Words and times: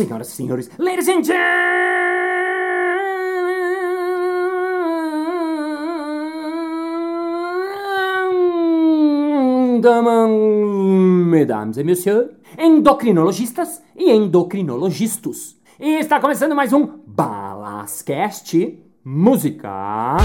Senhoras 0.00 0.28
e 0.28 0.30
senhores, 0.30 0.70
ladies 0.78 1.08
and 1.08 1.22
gentlemen, 9.82 10.28
mesdames 11.28 11.76
et 11.76 11.84
messieurs, 11.84 12.30
endocrinologistas 12.56 13.82
e 13.94 14.10
endocrinologistas. 14.10 15.58
E 15.78 15.98
está 15.98 16.18
começando 16.18 16.54
mais 16.54 16.72
um 16.72 17.00
Balascast 17.06 18.78
Música. 19.04 20.16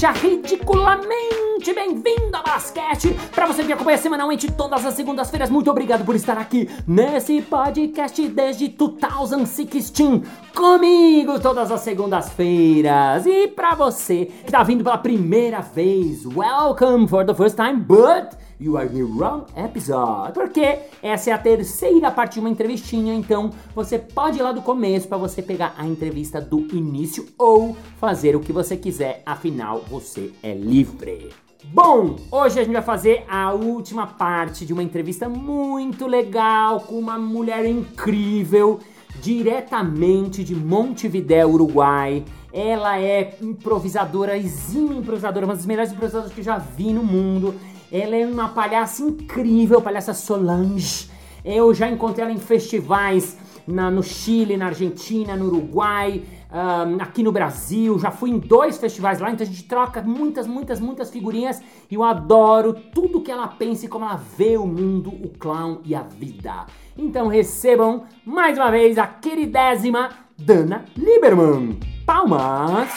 Seja 0.00 0.12
ridiculamente 0.12 1.74
bem-vindo 1.74 2.34
ao 2.34 2.42
Basquete! 2.42 3.14
Para 3.34 3.44
você 3.44 3.62
que 3.64 3.70
acompanha 3.74 3.98
semanalmente 3.98 4.50
todas 4.50 4.86
as 4.86 4.94
segundas-feiras, 4.94 5.50
muito 5.50 5.70
obrigado 5.70 6.06
por 6.06 6.16
estar 6.16 6.38
aqui 6.38 6.70
nesse 6.86 7.42
podcast 7.42 8.26
desde 8.28 8.68
2016 8.68 10.22
comigo 10.54 11.38
todas 11.38 11.70
as 11.70 11.82
segundas-feiras. 11.82 13.26
E 13.26 13.48
para 13.48 13.74
você 13.74 14.24
que 14.46 14.50
tá 14.50 14.62
vindo 14.62 14.82
pela 14.82 14.96
primeira 14.96 15.60
vez, 15.60 16.24
welcome 16.24 17.06
for 17.06 17.26
the 17.26 17.34
first 17.34 17.56
time, 17.56 17.76
but 17.76 18.38
You 18.60 18.76
are 18.76 18.86
the 18.86 19.02
wrong 19.02 19.46
episode. 19.56 20.34
Porque 20.34 20.80
essa 21.02 21.30
é 21.30 21.32
a 21.32 21.38
terceira 21.38 22.10
parte 22.10 22.34
de 22.34 22.40
uma 22.40 22.50
entrevistinha, 22.50 23.14
então 23.14 23.50
você 23.74 23.98
pode 23.98 24.38
ir 24.38 24.42
lá 24.42 24.52
do 24.52 24.60
começo 24.60 25.08
para 25.08 25.16
você 25.16 25.40
pegar 25.40 25.74
a 25.78 25.86
entrevista 25.86 26.42
do 26.42 26.58
início 26.76 27.26
ou 27.38 27.74
fazer 27.98 28.36
o 28.36 28.40
que 28.40 28.52
você 28.52 28.76
quiser, 28.76 29.22
afinal 29.24 29.82
você 29.88 30.30
é 30.42 30.52
livre. 30.52 31.30
Bom, 31.72 32.16
hoje 32.30 32.60
a 32.60 32.64
gente 32.64 32.72
vai 32.74 32.82
fazer 32.82 33.24
a 33.26 33.50
última 33.52 34.06
parte 34.06 34.66
de 34.66 34.74
uma 34.74 34.82
entrevista 34.82 35.26
muito 35.26 36.06
legal 36.06 36.80
com 36.80 36.98
uma 36.98 37.18
mulher 37.18 37.64
incrível, 37.64 38.78
diretamente 39.22 40.44
de 40.44 40.54
Montevidéu, 40.54 41.50
Uruguai. 41.50 42.24
Ela 42.52 43.00
é 43.00 43.38
improvisadora, 43.40 44.36
exímia 44.36 44.98
improvisadora, 44.98 45.46
uma 45.46 45.54
das 45.54 45.64
melhores 45.64 45.92
improvisadoras 45.92 46.32
que 46.32 46.40
eu 46.40 46.44
já 46.44 46.58
vi 46.58 46.92
no 46.92 47.02
mundo. 47.02 47.54
Ela 47.92 48.16
é 48.16 48.26
uma 48.26 48.48
palhaça 48.48 49.02
incrível, 49.02 49.82
palhaça 49.82 50.14
Solange. 50.14 51.10
Eu 51.44 51.74
já 51.74 51.88
encontrei 51.88 52.24
ela 52.24 52.32
em 52.32 52.38
festivais 52.38 53.36
na, 53.66 53.90
no 53.90 54.02
Chile, 54.02 54.56
na 54.56 54.66
Argentina, 54.66 55.34
no 55.36 55.46
Uruguai, 55.46 56.22
um, 56.52 57.02
aqui 57.02 57.22
no 57.22 57.32
Brasil. 57.32 57.98
Já 57.98 58.10
fui 58.10 58.30
em 58.30 58.38
dois 58.38 58.78
festivais 58.78 59.18
lá, 59.18 59.30
então 59.30 59.44
a 59.44 59.50
gente 59.50 59.64
troca 59.64 60.02
muitas, 60.02 60.46
muitas, 60.46 60.78
muitas 60.78 61.10
figurinhas. 61.10 61.60
E 61.90 61.94
eu 61.94 62.04
adoro 62.04 62.74
tudo 62.74 63.22
que 63.22 63.30
ela 63.30 63.48
pensa 63.48 63.86
e 63.86 63.88
como 63.88 64.04
ela 64.04 64.20
vê 64.36 64.56
o 64.56 64.66
mundo, 64.66 65.10
o 65.10 65.28
clown 65.28 65.80
e 65.84 65.94
a 65.94 66.02
vida. 66.02 66.66
Então 66.96 67.26
recebam 67.26 68.04
mais 68.24 68.56
uma 68.56 68.70
vez 68.70 68.98
a 68.98 69.06
queridésima 69.06 70.10
Dana 70.38 70.84
Lieberman. 70.96 71.78
Palmas! 72.06 72.88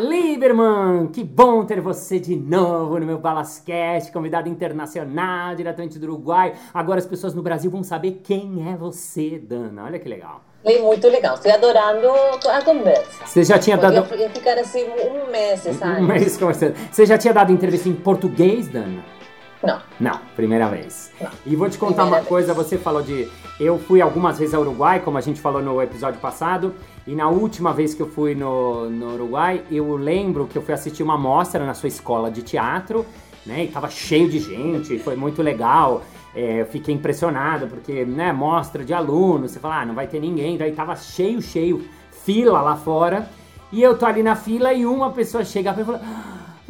Lieberman, 0.00 1.08
que 1.08 1.22
bom 1.22 1.64
ter 1.64 1.80
você 1.80 2.18
de 2.18 2.34
novo 2.34 2.98
no 2.98 3.04
meu 3.04 3.18
Balascast, 3.18 4.10
convidada 4.10 4.48
internacional, 4.48 5.54
diretamente 5.54 5.98
do 5.98 6.04
Uruguai. 6.04 6.54
Agora 6.72 6.98
as 6.98 7.06
pessoas 7.06 7.34
no 7.34 7.42
Brasil 7.42 7.70
vão 7.70 7.82
saber 7.82 8.20
quem 8.24 8.66
é 8.70 8.76
você, 8.76 9.38
Dana. 9.38 9.84
Olha 9.84 9.98
que 9.98 10.08
legal. 10.08 10.40
É 10.64 10.78
muito 10.78 11.06
legal, 11.08 11.34
estou 11.34 11.52
adorando 11.52 12.08
a 12.48 12.62
conversa. 12.62 13.26
Você 13.26 13.44
já 13.44 13.58
tinha 13.58 13.76
dado 13.76 14.04
ficar 14.32 14.58
assim 14.58 14.84
um 14.84 15.30
mês, 15.30 15.60
sabe? 15.60 16.02
um 16.02 16.06
mês 16.06 16.36
conversando. 16.36 16.74
Você 16.90 17.06
já 17.06 17.16
tinha 17.16 17.32
dado 17.32 17.52
entrevista 17.52 17.88
em 17.88 17.94
português, 17.94 18.68
Dana? 18.68 19.19
Não. 19.62 19.80
Não, 19.98 20.18
primeira 20.34 20.68
vez. 20.68 21.12
Não. 21.20 21.30
E 21.44 21.54
vou 21.54 21.68
te 21.68 21.76
contar 21.76 22.02
Primeira 22.02 22.22
uma 22.22 22.28
coisa, 22.28 22.54
você 22.54 22.78
falou 22.78 23.02
de. 23.02 23.28
Eu 23.58 23.78
fui 23.78 24.00
algumas 24.00 24.38
vezes 24.38 24.54
ao 24.54 24.62
Uruguai, 24.62 25.00
como 25.00 25.18
a 25.18 25.20
gente 25.20 25.40
falou 25.40 25.62
no 25.62 25.82
episódio 25.82 26.18
passado, 26.18 26.74
e 27.06 27.14
na 27.14 27.28
última 27.28 27.72
vez 27.74 27.92
que 27.92 28.00
eu 28.00 28.08
fui 28.08 28.34
no, 28.34 28.88
no 28.88 29.14
Uruguai, 29.14 29.62
eu 29.70 29.96
lembro 29.96 30.46
que 30.46 30.56
eu 30.56 30.62
fui 30.62 30.72
assistir 30.72 31.02
uma 31.02 31.18
mostra 31.18 31.66
na 31.66 31.74
sua 31.74 31.88
escola 31.88 32.30
de 32.30 32.42
teatro, 32.42 33.04
né? 33.44 33.64
E 33.64 33.68
tava 33.68 33.90
cheio 33.90 34.30
de 34.30 34.38
gente, 34.38 34.98
foi 34.98 35.14
muito 35.14 35.42
legal. 35.42 36.02
É, 36.34 36.62
eu 36.62 36.66
fiquei 36.66 36.94
impressionado, 36.94 37.66
porque, 37.66 38.04
né, 38.04 38.32
mostra 38.32 38.84
de 38.84 38.94
alunos, 38.94 39.50
você 39.50 39.58
fala, 39.58 39.82
ah, 39.82 39.86
não 39.86 39.94
vai 39.94 40.06
ter 40.06 40.20
ninguém, 40.20 40.56
daí 40.56 40.72
tava 40.72 40.94
cheio, 40.96 41.42
cheio, 41.42 41.84
fila 42.24 42.62
lá 42.62 42.76
fora. 42.76 43.28
E 43.72 43.82
eu 43.82 43.96
tô 43.96 44.06
ali 44.06 44.22
na 44.22 44.34
fila 44.34 44.72
e 44.72 44.86
uma 44.86 45.10
pessoa 45.10 45.44
chega 45.44 45.76
e 45.78 45.84
fala. 45.84 46.00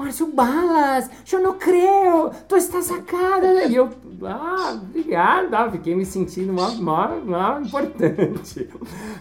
"Ah, 0.00 0.04
Márcio 0.04 0.26
Balas, 0.26 1.10
eu 1.30 1.42
não 1.42 1.58
creio, 1.58 2.30
tu 2.48 2.56
está 2.56 2.80
sacada. 2.80 3.64
E 3.64 3.74
eu, 3.74 3.90
ah, 4.24 4.80
obrigado, 4.82 5.54
ah, 5.54 5.70
fiquei 5.70 5.94
me 5.94 6.04
sentindo 6.04 6.52
mó, 6.52 6.68
mó, 6.70 7.08
mó 7.24 7.58
importante. 7.58 8.68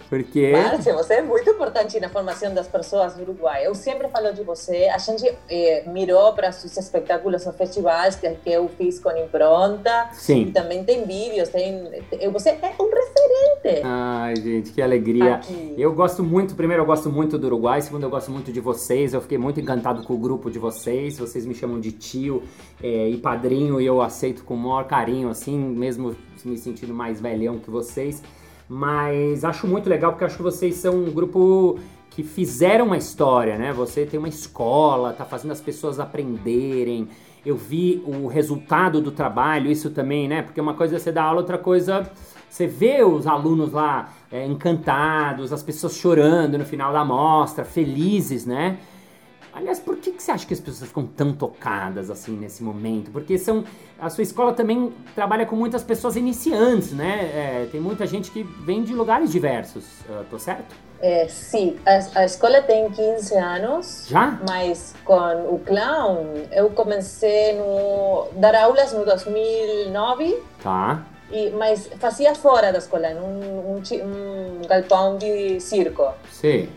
Porque. 0.09 0.51
Márcia, 0.51 0.93
você 0.93 1.15
é 1.15 1.21
muito 1.21 1.49
importante 1.49 1.99
na 1.99 2.09
formação 2.09 2.53
das 2.53 2.67
pessoas 2.67 3.15
do 3.15 3.23
Uruguai. 3.23 3.65
Eu 3.65 3.75
sempre 3.75 4.07
falo 4.09 4.33
de 4.33 4.43
você. 4.43 4.87
A 4.93 4.97
gente 4.97 5.25
eh, 5.49 5.83
mirou 5.87 6.33
para 6.33 6.49
os 6.49 6.77
espetáculos 6.77 7.45
ou 7.45 7.53
festivais 7.53 8.15
que, 8.15 8.29
que 8.29 8.51
eu 8.51 8.67
fiz 8.69 8.99
com 8.99 9.11
impronta. 9.17 10.09
Sim. 10.13 10.43
E 10.43 10.51
também 10.51 10.83
tem 10.83 11.05
vídeos, 11.05 11.49
tem, 11.49 11.83
tem- 12.09 12.29
você 12.31 12.49
é 12.49 12.75
um 12.79 12.89
referente. 12.89 13.81
Ai, 13.83 14.35
gente, 14.35 14.71
que 14.71 14.81
alegria. 14.81 15.35
Aqui. 15.35 15.75
Eu 15.77 15.93
gosto 15.93 16.23
muito, 16.23 16.55
primeiro, 16.55 16.83
eu 16.83 16.87
gosto 16.87 17.09
muito 17.09 17.37
do 17.37 17.47
Uruguai, 17.47 17.81
segundo, 17.81 18.03
eu 18.03 18.09
gosto 18.09 18.31
muito 18.31 18.51
de 18.51 18.59
vocês. 18.59 19.13
Eu 19.13 19.21
fiquei 19.21 19.37
muito 19.37 19.59
encantado 19.59 20.03
com 20.03 20.13
o 20.13 20.17
grupo 20.17 20.49
de 20.49 20.59
vocês. 20.59 21.17
Vocês 21.17 21.45
me 21.45 21.53
chamam 21.53 21.79
de 21.79 21.91
tio 21.91 22.43
é, 22.81 23.09
e 23.09 23.17
padrinho 23.17 23.79
e 23.79 23.85
eu 23.85 24.01
aceito 24.01 24.43
com 24.43 24.55
o 24.55 24.57
maior 24.79 24.87
carinho, 24.87 25.29
assim, 25.29 25.57
mesmo 25.57 26.15
me 26.43 26.57
sentindo 26.57 26.93
mais 26.93 27.19
velhão 27.19 27.59
que 27.59 27.69
vocês. 27.69 28.23
Mas 28.67 29.43
acho 29.43 29.67
muito 29.67 29.89
legal 29.89 30.11
porque 30.11 30.25
acho 30.25 30.37
que 30.37 30.43
vocês 30.43 30.75
são 30.75 30.95
um 30.95 31.11
grupo 31.11 31.79
que 32.09 32.23
fizeram 32.23 32.85
uma 32.85 32.97
história, 32.97 33.57
né? 33.57 33.73
Você 33.73 34.05
tem 34.05 34.17
uma 34.17 34.29
escola, 34.29 35.13
tá 35.13 35.25
fazendo 35.25 35.51
as 35.51 35.61
pessoas 35.61 35.99
aprenderem. 35.99 37.07
Eu 37.45 37.55
vi 37.55 38.03
o 38.05 38.27
resultado 38.27 39.01
do 39.01 39.11
trabalho, 39.11 39.71
isso 39.71 39.89
também, 39.89 40.27
né? 40.27 40.41
Porque 40.41 40.59
uma 40.59 40.73
coisa 40.73 40.95
é 40.95 40.99
você 40.99 41.11
dar 41.11 41.23
aula, 41.23 41.41
outra 41.41 41.57
coisa 41.57 42.09
você 42.49 42.65
vê 42.65 43.03
os 43.03 43.27
alunos 43.27 43.71
lá 43.71 44.09
é, 44.31 44.45
encantados, 44.45 45.53
as 45.53 45.61
pessoas 45.61 45.95
chorando 45.95 46.57
no 46.57 46.65
final 46.65 46.91
da 46.91 47.05
mostra, 47.05 47.63
felizes, 47.63 48.45
né? 48.45 48.79
Aliás, 49.53 49.79
por 49.79 49.97
que, 49.97 50.11
que 50.11 50.21
você 50.21 50.31
acha 50.31 50.45
que 50.45 50.53
as 50.53 50.59
pessoas 50.59 50.87
ficam 50.87 51.05
tão 51.05 51.33
tocadas 51.33 52.09
assim 52.09 52.37
nesse 52.37 52.63
momento? 52.63 53.09
Porque 53.11 53.37
são 53.37 53.63
a 53.99 54.09
sua 54.09 54.21
escola 54.23 54.53
também 54.53 54.93
trabalha 55.15 55.45
com 55.45 55.55
muitas 55.55 55.83
pessoas 55.83 56.15
iniciantes, 56.15 56.91
né? 56.93 57.21
É, 57.63 57.67
tem 57.71 57.81
muita 57.81 58.05
gente 58.07 58.31
que 58.31 58.43
vem 58.43 58.83
de 58.83 58.93
lugares 58.93 59.31
diversos, 59.31 59.85
ah, 60.09 60.23
tô 60.29 60.37
certo? 60.39 60.75
Eh, 61.01 61.27
sim, 61.29 61.77
a, 61.85 62.19
a 62.19 62.25
escola 62.25 62.61
tem 62.61 62.89
15 62.91 63.35
anos. 63.35 64.05
Já? 64.09 64.37
Mas 64.47 64.93
com 65.05 65.15
o 65.55 65.59
clown, 65.65 66.25
eu 66.51 66.69
comecei 66.71 67.53
no 67.57 68.27
dar 68.33 68.53
aulas 68.55 68.91
no 68.93 69.05
2009, 69.05 70.41
Tá. 70.61 71.03
e, 71.31 71.49
mas 71.51 71.89
fazia 71.99 72.35
fora 72.35 72.71
da 72.71 72.79
escola, 72.79 73.13
num 73.13 73.77
um, 73.77 73.81
um 74.03 74.67
galpão 74.67 75.17
de 75.17 75.59
circo. 75.61 76.05
Sei. 76.31 76.69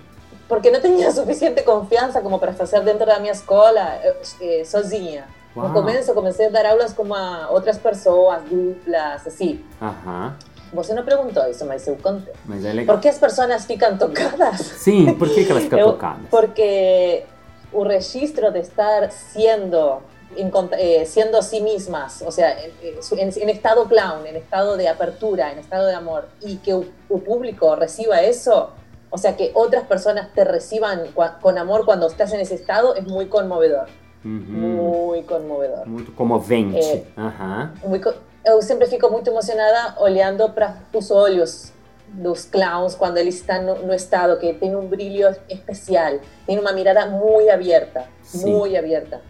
Porque 0.52 0.70
não 0.70 0.82
tinha 0.82 1.10
suficiente 1.10 1.62
confiança 1.62 2.20
como 2.20 2.38
para 2.38 2.52
fazer 2.52 2.82
dentro 2.82 3.06
da 3.06 3.18
minha 3.18 3.32
escola 3.32 3.80
eh, 4.02 4.14
eh, 4.42 4.64
sozinha. 4.66 5.24
Uau. 5.56 5.66
No 5.68 5.72
começo, 5.72 6.10
eu 6.10 6.14
comecei 6.14 6.48
a 6.48 6.50
dar 6.50 6.66
aulas 6.66 6.92
com 6.92 7.14
a 7.14 7.48
outras 7.50 7.78
pessoas, 7.78 8.42
duplas, 8.42 9.26
assim. 9.26 9.64
Aham. 9.80 10.36
Você 10.74 10.92
não 10.92 11.04
perguntou 11.06 11.48
isso, 11.48 11.64
mas 11.64 11.86
eu 11.86 11.96
contei. 11.96 12.34
Mas 12.44 12.62
é 12.66 12.72
legal. 12.74 12.94
Por 12.96 13.00
que 13.00 13.08
as 13.08 13.16
pessoas 13.16 13.64
ficam 13.64 13.96
tocadas? 13.96 14.58
Sim, 14.84 15.14
por 15.14 15.26
que, 15.30 15.42
que 15.46 15.50
elas 15.52 15.62
ficam 15.62 15.78
Eu- 15.78 15.92
tocadas? 15.92 16.26
Porque 16.30 17.24
o 17.72 17.82
registro 17.84 18.52
de 18.52 18.58
estar 18.60 19.10
siendo, 19.10 20.02
encont- 20.36 20.74
eh, 20.76 21.06
siendo 21.06 21.40
sí 21.40 21.62
mismas, 21.62 22.20
o 22.26 22.30
sea, 22.30 22.62
en, 22.62 22.72
en- 23.18 23.42
en 23.42 23.48
estado 23.48 23.86
clown, 23.88 24.26
en 24.26 24.36
estado 24.36 24.76
de 24.76 24.86
apertura, 24.86 25.50
en 25.50 25.60
estado 25.60 25.86
de 25.86 25.94
amor, 25.94 26.26
y 26.42 26.56
que 26.58 26.74
o 26.74 27.18
público 27.20 27.74
reciba 27.74 28.20
eso, 28.20 28.70
o 29.12 29.18
sea, 29.18 29.36
que 29.36 29.52
otras 29.54 29.84
personas 29.86 30.32
te 30.34 30.42
reciban 30.42 31.02
con 31.40 31.58
amor 31.58 31.84
cuando 31.84 32.06
estás 32.08 32.32
en 32.32 32.40
ese 32.40 32.54
estado, 32.56 32.94
es 32.96 33.06
muy 33.06 33.26
conmovedor, 33.26 33.86
Uhum. 34.24 34.40
muy 34.76 35.22
conmovedor. 35.24 35.86
Muito 35.86 36.12
comovente. 36.14 36.80
É. 36.80 37.04
Aham. 37.16 37.74
Muy 37.84 38.00
co- 38.00 38.14
eu 38.44 38.60
sempre 38.62 38.86
fico 38.86 39.08
muito 39.10 39.28
emocionada 39.30 39.96
olhando 40.00 40.48
para 40.54 40.76
os 40.94 41.10
olhos 41.10 41.72
dos 42.08 42.44
clowns 42.46 42.94
quando 42.94 43.18
eles 43.18 43.36
estão 43.36 43.62
no, 43.62 43.74
no 43.86 43.94
estado 43.94 44.38
que 44.38 44.52
tem 44.54 44.74
um 44.74 44.86
brilho 44.86 45.28
especial, 45.48 46.18
tem 46.46 46.58
uma 46.58 46.72
mirada 46.72 47.06
muito 47.06 47.50
aberta, 47.50 48.04
Sim. 48.22 48.50
muito 48.56 48.76
aberta. 48.76 49.20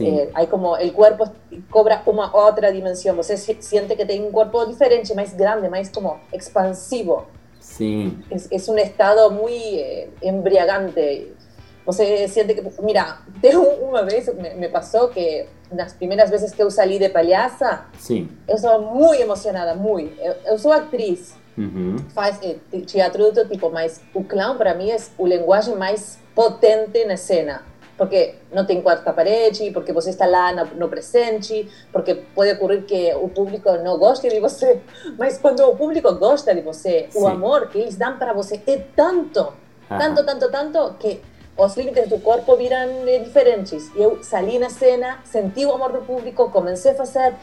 Eh, 0.00 0.30
hay 0.34 0.46
como 0.46 0.76
el 0.76 0.92
cuerpo 0.92 1.24
cobra 1.70 2.02
una 2.06 2.30
otra 2.34 2.70
dimensión. 2.70 3.16
Você 3.16 3.36
siente 3.36 3.96
que 3.96 4.04
tiene 4.06 4.26
un 4.26 4.32
cuerpo 4.32 4.64
diferente, 4.66 5.14
más 5.14 5.34
grande, 5.36 5.68
más 5.70 5.88
como 5.90 6.20
expansivo. 6.32 7.26
Sí. 7.80 8.14
Es, 8.28 8.46
es 8.50 8.68
un 8.68 8.78
estado 8.78 9.30
muy 9.30 9.54
eh, 9.54 10.10
embriagante. 10.20 11.32
Você 11.86 12.28
siente 12.28 12.54
que, 12.54 12.62
mira, 12.82 13.22
una 13.80 14.02
vez 14.02 14.30
me, 14.34 14.54
me, 14.54 14.68
pasó 14.68 15.08
que 15.08 15.48
las 15.74 15.94
primeras 15.94 16.30
veces 16.30 16.52
que 16.52 16.58
yo 16.58 16.70
salí 16.70 16.98
de 16.98 17.08
payasa, 17.08 17.86
sí. 17.98 18.28
yo 18.46 18.54
estaba 18.54 18.76
muy 18.76 19.22
emocionada, 19.22 19.74
muy. 19.74 20.14
Yo, 20.46 20.58
soy 20.58 20.72
actriz, 20.72 21.36
uhum. 21.56 21.98
faz 22.10 22.38
eh, 22.42 22.60
teatro 22.92 23.24
de 23.24 23.32
todo 23.32 23.48
tipo, 23.48 23.70
mas 23.70 24.02
o 24.12 24.24
clown 24.24 24.58
para 24.58 24.74
mí 24.74 24.90
es 24.90 25.12
el 25.18 25.30
lenguaje 25.30 25.74
más 25.74 26.18
potente 26.34 27.02
en 27.02 27.12
escena 27.12 27.64
porque 28.00 28.36
no 28.50 28.64
tem 28.64 28.80
quarta 28.80 29.12
parede, 29.12 29.70
porque 29.72 29.92
você 29.92 30.08
está 30.08 30.24
lá 30.24 30.54
no, 30.54 30.88
presente, 30.88 31.68
porque 31.92 32.14
pode 32.34 32.52
ocorrer 32.52 32.82
que 32.86 33.14
o 33.14 33.28
público 33.28 33.70
não 33.84 33.98
goste 33.98 34.26
de 34.30 34.40
você, 34.40 34.80
mas 35.18 35.36
quando 35.36 35.60
o 35.68 35.76
público 35.76 36.10
gosta 36.14 36.54
de 36.54 36.62
você, 36.62 37.08
Sim. 37.10 37.18
o 37.18 37.28
amor 37.28 37.68
que 37.68 37.76
eles 37.76 37.96
dão 37.96 38.16
para 38.16 38.32
você 38.32 38.58
é 38.66 38.78
tanto, 38.96 39.52
tanto, 39.86 40.24
tanto, 40.24 40.50
tanto, 40.50 40.94
que 40.98 41.20
os 41.58 41.76
limites 41.76 42.08
do 42.08 42.18
corpo 42.20 42.56
viram 42.56 43.06
eh, 43.06 43.18
diferentes. 43.18 43.94
E 43.94 44.00
eu 44.00 44.24
saí 44.24 44.58
na 44.58 44.70
cena, 44.70 45.18
senti 45.22 45.66
o 45.66 45.74
amor 45.74 45.92
do 45.92 46.00
público, 46.00 46.48
comecei 46.48 46.92
a 46.92 46.94
fazer 46.94 47.34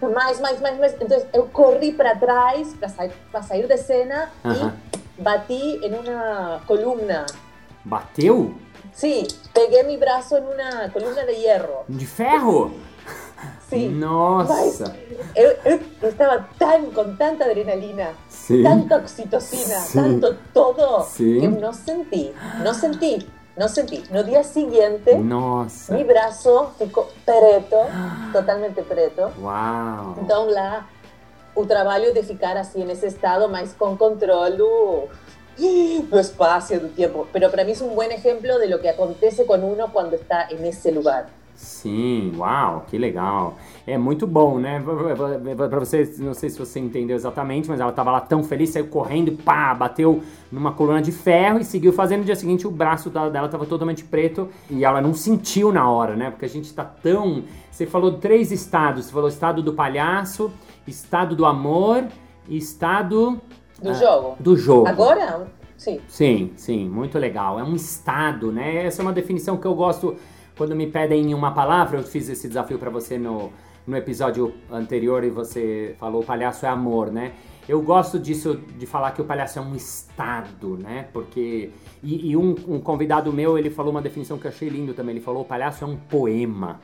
mais, 0.00 0.40
mais, 0.40 0.58
mais, 0.58 0.78
mais. 0.78 0.94
Então 0.98 1.22
eu 1.34 1.46
corri 1.48 1.92
para 1.92 2.16
trás 2.16 2.72
para 2.72 2.88
sair, 2.88 3.12
para 3.30 3.42
sair 3.42 3.66
da 3.66 3.76
cena 3.76 4.30
e 4.42 5.20
bati 5.20 5.80
em 5.84 5.92
uma 5.92 6.62
coluna. 6.66 7.26
Bateu? 7.84 8.54
Sí, 8.98 9.28
pegué 9.54 9.84
mi 9.84 9.96
brazo 9.96 10.38
en 10.38 10.44
una 10.48 10.92
columna 10.92 11.24
de 11.24 11.36
hierro. 11.36 11.84
¿De 11.86 12.04
ferro? 12.04 12.72
Sí. 13.70 13.86
Nossa. 13.86 14.92
Eu, 15.36 15.56
eu 15.64 15.80
estava 16.02 16.48
tan, 16.58 16.86
con 16.86 17.16
tanta 17.16 17.44
adrenalina, 17.44 18.14
sí. 18.28 18.60
tanta 18.64 18.96
oxitocina, 18.96 19.78
sí. 19.78 19.98
tanto 19.98 20.36
todo, 20.52 21.04
sí. 21.04 21.38
que 21.38 21.46
no 21.46 21.72
sentí, 21.72 22.32
no 22.64 22.74
sentí, 22.74 23.24
no 23.56 23.68
sentí. 23.68 24.02
No 24.10 24.24
día 24.24 24.42
siguiente, 24.42 25.16
Nossa. 25.16 25.94
mi 25.94 26.02
brazo 26.02 26.72
ficou 26.76 27.06
preto, 27.24 27.76
totalmente 28.32 28.82
preto. 28.82 29.30
Uau. 29.38 30.16
Então 30.20 30.50
lá, 30.50 30.88
o 31.54 31.64
trabalho 31.64 32.12
de 32.12 32.24
ficar 32.24 32.56
assim 32.56 32.84
nesse 32.84 33.06
estado, 33.06 33.48
mas 33.48 33.72
com 33.74 33.96
controle 33.96 34.62
do 35.58 36.18
espacio, 36.18 36.80
do 36.80 36.88
tiempo. 36.88 37.26
Pero 37.32 37.50
para 37.50 37.64
mí 37.64 37.72
es 37.72 37.80
un 37.80 37.94
buen 37.94 38.12
ejemplo 38.12 38.58
de 38.58 38.68
lo 38.68 38.80
que 38.80 38.88
acontece 38.88 39.46
con 39.46 39.64
uno 39.64 39.92
cuando 39.92 40.16
está 40.16 40.48
en 40.48 40.64
ese 40.64 40.92
lugar. 40.92 41.26
Sim, 41.58 42.34
uau, 42.36 42.84
que 42.88 42.96
legal. 42.96 43.56
É 43.84 43.98
muito 43.98 44.28
bom, 44.28 44.60
né? 44.60 44.80
Para 45.56 45.80
você, 45.80 46.08
não 46.18 46.32
sei 46.32 46.50
se 46.50 46.56
você 46.56 46.78
entendeu 46.78 47.16
exatamente, 47.16 47.68
mas 47.68 47.80
ela 47.80 47.90
estava 47.90 48.12
lá 48.12 48.20
tão 48.20 48.44
feliz, 48.44 48.70
saiu 48.70 48.86
correndo, 48.86 49.32
pá, 49.32 49.74
bateu 49.74 50.22
numa 50.52 50.70
coluna 50.70 51.02
de 51.02 51.10
ferro 51.10 51.58
e 51.58 51.64
seguiu 51.64 51.92
fazendo. 51.92 52.20
No 52.20 52.26
dia 52.26 52.36
seguinte, 52.36 52.64
o 52.64 52.70
braço 52.70 53.10
dela 53.10 53.46
estava 53.46 53.66
totalmente 53.66 54.04
preto 54.04 54.48
e 54.70 54.84
ela 54.84 55.00
não 55.00 55.12
sentiu 55.14 55.72
na 55.72 55.90
hora, 55.90 56.14
né? 56.14 56.30
Porque 56.30 56.44
a 56.44 56.48
gente 56.48 56.66
está 56.66 56.84
tão. 56.84 57.42
Você 57.72 57.86
falou 57.86 58.12
três 58.12 58.52
estados: 58.52 59.06
você 59.06 59.12
falou 59.12 59.28
estado 59.28 59.60
do 59.60 59.72
palhaço, 59.72 60.52
estado 60.86 61.34
do 61.34 61.44
amor 61.44 62.04
e 62.48 62.56
estado 62.56 63.40
do 63.80 63.90
ah, 63.90 63.94
jogo. 63.94 64.36
Do 64.40 64.56
jogo. 64.56 64.88
Agora, 64.88 65.46
sim. 65.76 66.00
Sim, 66.08 66.52
sim, 66.56 66.88
muito 66.88 67.18
legal. 67.18 67.58
É 67.58 67.62
um 67.62 67.74
estado, 67.74 68.50
né? 68.52 68.86
Essa 68.86 69.02
é 69.02 69.04
uma 69.04 69.12
definição 69.12 69.56
que 69.56 69.66
eu 69.66 69.74
gosto 69.74 70.16
quando 70.56 70.74
me 70.74 70.86
pedem 70.86 71.32
uma 71.32 71.52
palavra. 71.52 71.98
Eu 71.98 72.02
fiz 72.02 72.28
esse 72.28 72.48
desafio 72.48 72.78
para 72.78 72.90
você 72.90 73.18
no, 73.18 73.52
no 73.86 73.96
episódio 73.96 74.54
anterior 74.70 75.24
e 75.24 75.30
você 75.30 75.94
falou 75.98 76.22
palhaço 76.22 76.66
é 76.66 76.68
amor, 76.68 77.10
né? 77.10 77.32
Eu 77.68 77.82
gosto 77.82 78.18
disso, 78.18 78.54
de 78.78 78.86
falar 78.86 79.12
que 79.12 79.20
o 79.20 79.24
palhaço 79.26 79.58
é 79.58 79.62
um 79.62 79.76
estado, 79.76 80.78
né? 80.78 81.06
Porque. 81.12 81.70
E, 82.02 82.30
e 82.30 82.36
um, 82.36 82.54
um, 82.66 82.80
convidado 82.80 83.30
meu, 83.30 83.58
ele 83.58 83.68
falou 83.68 83.90
uma 83.90 84.00
definição 84.00 84.38
que 84.38 84.46
eu 84.46 84.50
achei 84.50 84.70
lindo 84.70 84.94
também. 84.94 85.16
Ele 85.16 85.24
falou: 85.24 85.42
o 85.42 85.44
palhaço 85.44 85.84
é 85.84 85.86
um 85.86 85.96
poema. 85.96 86.80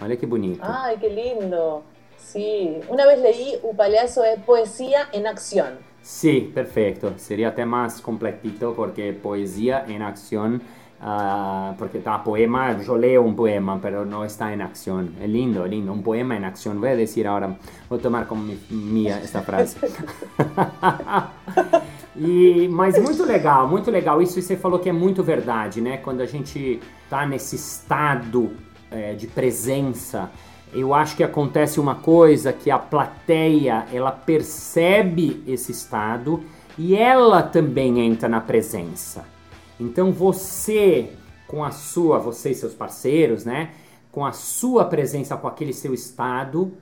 Olha 0.00 0.16
que 0.16 0.24
bonito. 0.24 0.60
Ai, 0.62 0.96
que 0.96 1.08
lindo. 1.08 1.82
Sim. 2.16 2.80
Uma 2.88 3.04
vez 3.06 3.20
leí: 3.20 3.60
o 3.62 3.74
palhaço 3.74 4.22
é 4.22 4.36
poesia 4.38 5.06
em 5.12 5.26
ação. 5.26 5.76
Sí, 6.06 6.52
perfecto. 6.54 7.14
Sería 7.16 7.48
até 7.48 7.66
más 7.66 8.00
completito 8.00 8.74
porque 8.74 9.12
poesía 9.12 9.84
en 9.88 10.02
acción, 10.02 10.62
uh, 11.02 11.74
porque 11.76 11.98
está 11.98 12.22
poema, 12.22 12.80
yo 12.80 12.96
leo 12.96 13.22
un 13.22 13.34
poema, 13.34 13.80
pero 13.82 14.04
no 14.04 14.24
está 14.24 14.52
en 14.52 14.62
acción. 14.62 15.16
Es 15.20 15.28
lindo, 15.28 15.64
es 15.64 15.70
lindo. 15.72 15.92
Un 15.92 16.04
poema 16.04 16.36
en 16.36 16.44
acción. 16.44 16.80
Voy 16.80 16.90
a 16.90 16.96
decir 16.96 17.26
ahora, 17.26 17.58
voy 17.88 17.98
a 17.98 18.02
tomar 18.02 18.28
como 18.28 18.44
mía 18.70 19.20
esta 19.20 19.42
frase. 19.42 19.80
e, 22.14 22.68
mas 22.70 23.02
muito 23.02 23.24
legal, 23.24 23.66
muito 23.66 23.90
legal. 23.90 24.22
Isso 24.22 24.40
você 24.40 24.56
falou 24.56 24.78
que 24.78 24.88
é 24.88 24.92
muito 24.92 25.24
verdade, 25.24 25.80
né? 25.80 25.96
Quando 25.96 26.20
a 26.20 26.26
gente 26.26 26.78
tá 27.10 27.26
nesse 27.26 27.56
estado 27.56 28.52
é, 28.92 29.14
de 29.14 29.26
presença, 29.26 30.30
eu 30.72 30.92
acho 30.92 31.16
que 31.16 31.24
acontece 31.24 31.80
uma 31.80 31.94
coisa 31.94 32.52
que 32.52 32.70
a 32.70 32.78
plateia 32.78 33.86
ela 33.92 34.10
percebe 34.12 35.42
esse 35.46 35.72
estado 35.72 36.42
e 36.76 36.94
ela 36.94 37.42
também 37.42 38.00
entra 38.00 38.28
na 38.28 38.40
presença. 38.40 39.24
Então 39.78 40.12
você 40.12 41.10
com 41.46 41.64
a 41.64 41.70
sua, 41.70 42.18
você 42.18 42.50
e 42.50 42.54
seus 42.54 42.74
parceiros, 42.74 43.44
né, 43.44 43.70
com 44.10 44.24
a 44.24 44.32
sua 44.32 44.84
presença 44.84 45.36
com 45.36 45.46
aquele 45.46 45.72
seu 45.72 45.94
estado, 45.94 46.72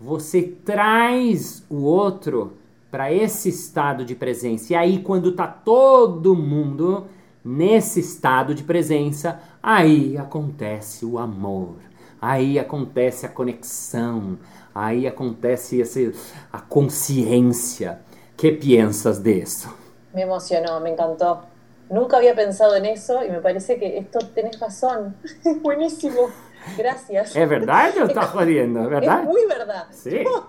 você 0.00 0.42
traz 0.42 1.64
o 1.68 1.82
outro 1.82 2.54
para 2.90 3.12
esse 3.12 3.50
estado 3.50 4.04
de 4.04 4.14
presença. 4.14 4.72
E 4.72 4.76
aí 4.76 5.00
quando 5.00 5.32
tá 5.32 5.46
todo 5.46 6.34
mundo 6.34 7.06
nesse 7.44 8.00
estado 8.00 8.54
de 8.54 8.64
presença, 8.64 9.40
aí 9.62 10.16
acontece 10.16 11.04
o 11.04 11.18
amor 11.18 11.76
aí 12.20 12.58
acontece 12.58 13.26
a 13.26 13.28
conexão, 13.28 14.38
aí 14.74 15.06
acontece 15.06 15.80
esse, 15.80 16.12
a 16.52 16.60
consciência. 16.60 18.00
que 18.36 18.52
piensas 18.52 19.18
de 19.18 19.40
eso? 19.40 19.68
Me 20.12 20.22
emocionó, 20.22 20.78
me 20.80 20.90
encantó. 20.90 21.42
Nunca 21.88 22.16
había 22.16 22.34
pensado 22.34 22.74
en 22.76 22.84
eso 22.84 23.24
y 23.24 23.30
me 23.30 23.40
parece 23.40 23.78
que 23.78 23.98
esto 23.98 24.18
tenés 24.34 24.58
razón. 24.58 25.16
Buenísimo. 25.62 26.30
Gracias. 26.76 27.36
É 27.36 27.46
verdade 27.46 28.00
ou 28.00 28.08
tá 28.08 28.22
jodiendo? 28.22 28.80
É 28.80 28.88
verdade? 28.88 29.22
É 29.22 29.24
muito 29.24 29.48
verdade. 29.48 29.94
Sim. 29.94 30.24
Não. 30.24 30.46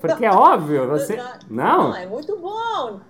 Porque 0.00 0.24
é 0.24 0.30
óbvio, 0.30 0.88
você... 0.88 1.16
Não? 1.50 1.90
Não, 1.90 1.96
é 1.96 2.06
muito 2.06 2.36
bom. 2.38 3.00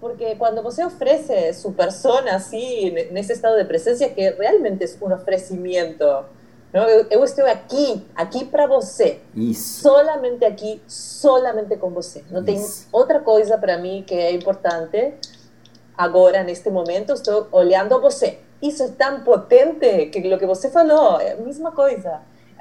Porque 0.00 0.36
cuando 0.36 0.62
você 0.62 0.82
ofrece 0.82 1.52
su 1.52 1.74
persona 1.74 2.36
así, 2.36 2.88
en 2.88 3.16
ese 3.18 3.34
estado 3.34 3.56
de 3.56 3.66
presencia, 3.66 4.14
que 4.14 4.30
realmente 4.30 4.84
es 4.84 4.96
un 5.00 5.12
ofrecimiento, 5.12 6.04
Não, 6.04 6.37
eu, 6.72 7.06
eu, 7.10 7.24
estou 7.24 7.46
aqui, 7.46 8.06
aqui 8.14 8.44
para 8.44 8.66
você. 8.66 9.20
Isso. 9.34 9.82
Solamente 9.82 10.44
aqui, 10.44 10.82
solamente 10.86 11.76
com 11.76 11.90
você. 11.90 12.24
Não 12.30 12.44
tem 12.44 12.56
Isso. 12.56 12.86
outra 12.92 13.20
coisa 13.20 13.56
para 13.56 13.78
mim 13.78 14.04
que 14.06 14.14
é 14.14 14.32
importante. 14.32 15.14
Agora, 15.96 16.42
neste 16.44 16.70
momento, 16.70 17.12
estou 17.12 17.48
olhando 17.52 18.00
você. 18.00 18.38
Isso 18.62 18.82
é 18.82 18.88
tão 18.88 19.20
potente 19.20 20.06
que 20.06 20.34
o 20.34 20.38
que 20.38 20.46
você 20.46 20.70
falou 20.70 21.20
é 21.20 21.32
a 21.32 21.36
mesma 21.36 21.72
coisa. 21.72 22.20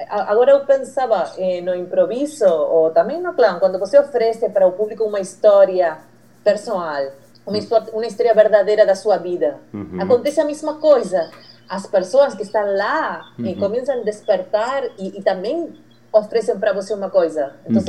Agora 0.09 0.51
eu 0.51 0.59
pensava 0.65 1.31
eh, 1.37 1.59
no 1.61 1.73
improviso 1.75 2.45
ou 2.47 2.91
também 2.91 3.19
no 3.19 3.33
clown, 3.33 3.59
quando 3.59 3.79
você 3.79 3.97
oferece 3.99 4.47
para 4.49 4.67
o 4.67 4.71
público 4.73 5.03
uma 5.03 5.19
história 5.19 5.97
personal, 6.43 7.01
uma, 7.45 7.57
história, 7.57 7.87
uma 7.91 8.05
história 8.05 8.31
verdadeira 8.33 8.85
da 8.85 8.93
sua 8.93 9.17
vida, 9.17 9.57
Uhum. 9.73 9.99
acontece 9.99 10.39
a 10.39 10.45
mesma 10.45 10.75
coisa. 10.75 11.31
As 11.69 11.85
pessoas 11.85 12.33
que 12.35 12.43
estão 12.43 12.65
lá 12.77 13.25
eh, 13.39 13.41
Uhum. 13.49 13.55
começam 13.55 13.99
a 13.99 14.03
despertar 14.03 14.83
e, 14.97 15.17
e 15.19 15.21
também 15.23 15.73
oferecem 16.13 16.57
para 16.57 16.73
você 16.73 16.93
uma 16.93 17.09
coisa. 17.09 17.53
Então, 17.69 17.81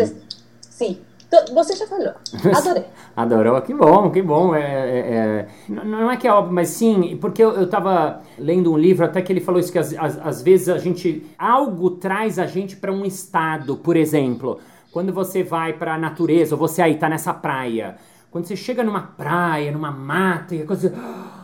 sim, 0.63 0.99
to- 1.31 1.55
você 1.55 1.77
já 1.77 1.87
falou. 1.87 2.13
Adorei. 2.57 2.85
Adorou, 3.17 3.61
que 3.63 3.73
bom, 3.75 4.11
que 4.11 4.21
bom. 4.23 4.55
É, 4.55 4.61
é- 4.63 5.15
é- 5.15 5.49
Não 5.69 5.85
não 5.85 6.11
é 6.11 6.17
que 6.17 6.27
é 6.27 6.33
óbvio, 6.33 6.53
mas 6.55 6.69
sim, 6.71 7.17
porque 7.21 7.43
eu, 7.43 7.53
eu 7.53 7.69
tava 7.69 8.21
lendo 8.39 8.73
um 8.73 8.77
livro 8.79 9.05
até 9.05 9.23
que 9.23 9.33
ele 9.33 9.41
falou 9.41 9.61
isso, 9.61 9.71
que 9.73 9.79
às, 9.79 10.43
vezes 10.43 10.69
a 10.69 10.79
gente. 10.79 11.25
Algo 11.39 11.91
traz 11.91 12.39
a 12.39 12.47
gente 12.47 12.77
para 12.77 12.93
um 12.93 13.05
estado, 13.05 13.77
por 13.77 13.97
exemplo, 13.97 14.59
quando 14.93 15.13
você 15.13 15.43
vai 15.43 15.73
para 15.73 15.95
a 15.95 15.99
natureza, 15.99 16.55
ou 16.55 16.59
você 16.59 16.83
aí 16.83 16.97
tá 16.97 17.09
nessa 17.09 17.33
praia. 17.33 17.97
Quando 18.31 18.45
você 18.47 18.57
chega 18.57 18.83
numa 18.85 19.01
praia, 19.03 19.71
numa 19.73 19.91
mata, 19.91 20.55
e 20.55 20.63
a 20.63 20.67
coisa. 20.67 20.93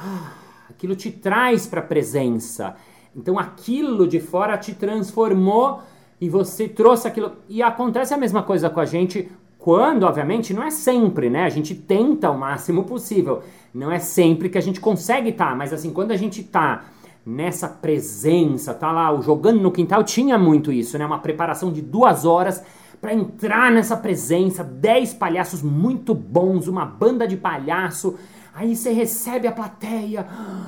Ah, 0.00 0.30
aquilo 0.78 0.94
te 0.94 1.10
traz 1.10 1.66
para 1.66 1.80
a 1.80 1.82
presença. 1.82 2.76
Então 3.14 3.36
aquilo 3.36 4.06
de 4.06 4.20
fora 4.20 4.56
te 4.56 4.72
transformou 4.72 5.80
e 6.20 6.28
você 6.28 6.68
trouxe 6.68 7.08
aquilo. 7.08 7.32
E 7.48 7.60
acontece 7.60 8.14
a 8.14 8.16
mesma 8.16 8.44
coisa 8.44 8.70
com 8.70 8.78
a 8.78 8.84
gente 8.84 9.28
quando, 9.58 10.04
obviamente, 10.04 10.54
não 10.54 10.62
é 10.62 10.70
sempre, 10.70 11.28
né? 11.28 11.42
A 11.42 11.48
gente 11.48 11.74
tenta 11.74 12.30
o 12.30 12.38
máximo 12.38 12.84
possível. 12.84 13.42
Não 13.74 13.90
é 13.90 13.98
sempre 13.98 14.48
que 14.48 14.56
a 14.56 14.60
gente 14.60 14.80
consegue 14.80 15.30
estar, 15.30 15.56
mas 15.56 15.72
assim, 15.72 15.92
quando 15.92 16.12
a 16.12 16.16
gente 16.16 16.44
tá 16.44 16.84
nessa 17.26 17.68
presença, 17.68 18.72
tá 18.72 18.92
lá, 18.92 19.12
o 19.12 19.20
jogando 19.20 19.60
no 19.60 19.72
quintal 19.72 20.04
tinha 20.04 20.38
muito 20.38 20.70
isso, 20.70 20.96
né? 20.96 21.04
Uma 21.04 21.18
preparação 21.18 21.72
de 21.72 21.82
duas 21.82 22.24
horas 22.24 22.62
para 23.00 23.12
entrar 23.12 23.72
nessa 23.72 23.96
presença, 23.96 24.62
dez 24.62 25.12
palhaços 25.12 25.60
muito 25.60 26.14
bons, 26.14 26.68
uma 26.68 26.86
banda 26.86 27.26
de 27.26 27.36
palhaço. 27.36 28.16
Aí 28.58 28.74
você 28.74 28.90
recebe 28.90 29.46
a 29.46 29.52
plateia, 29.52 30.26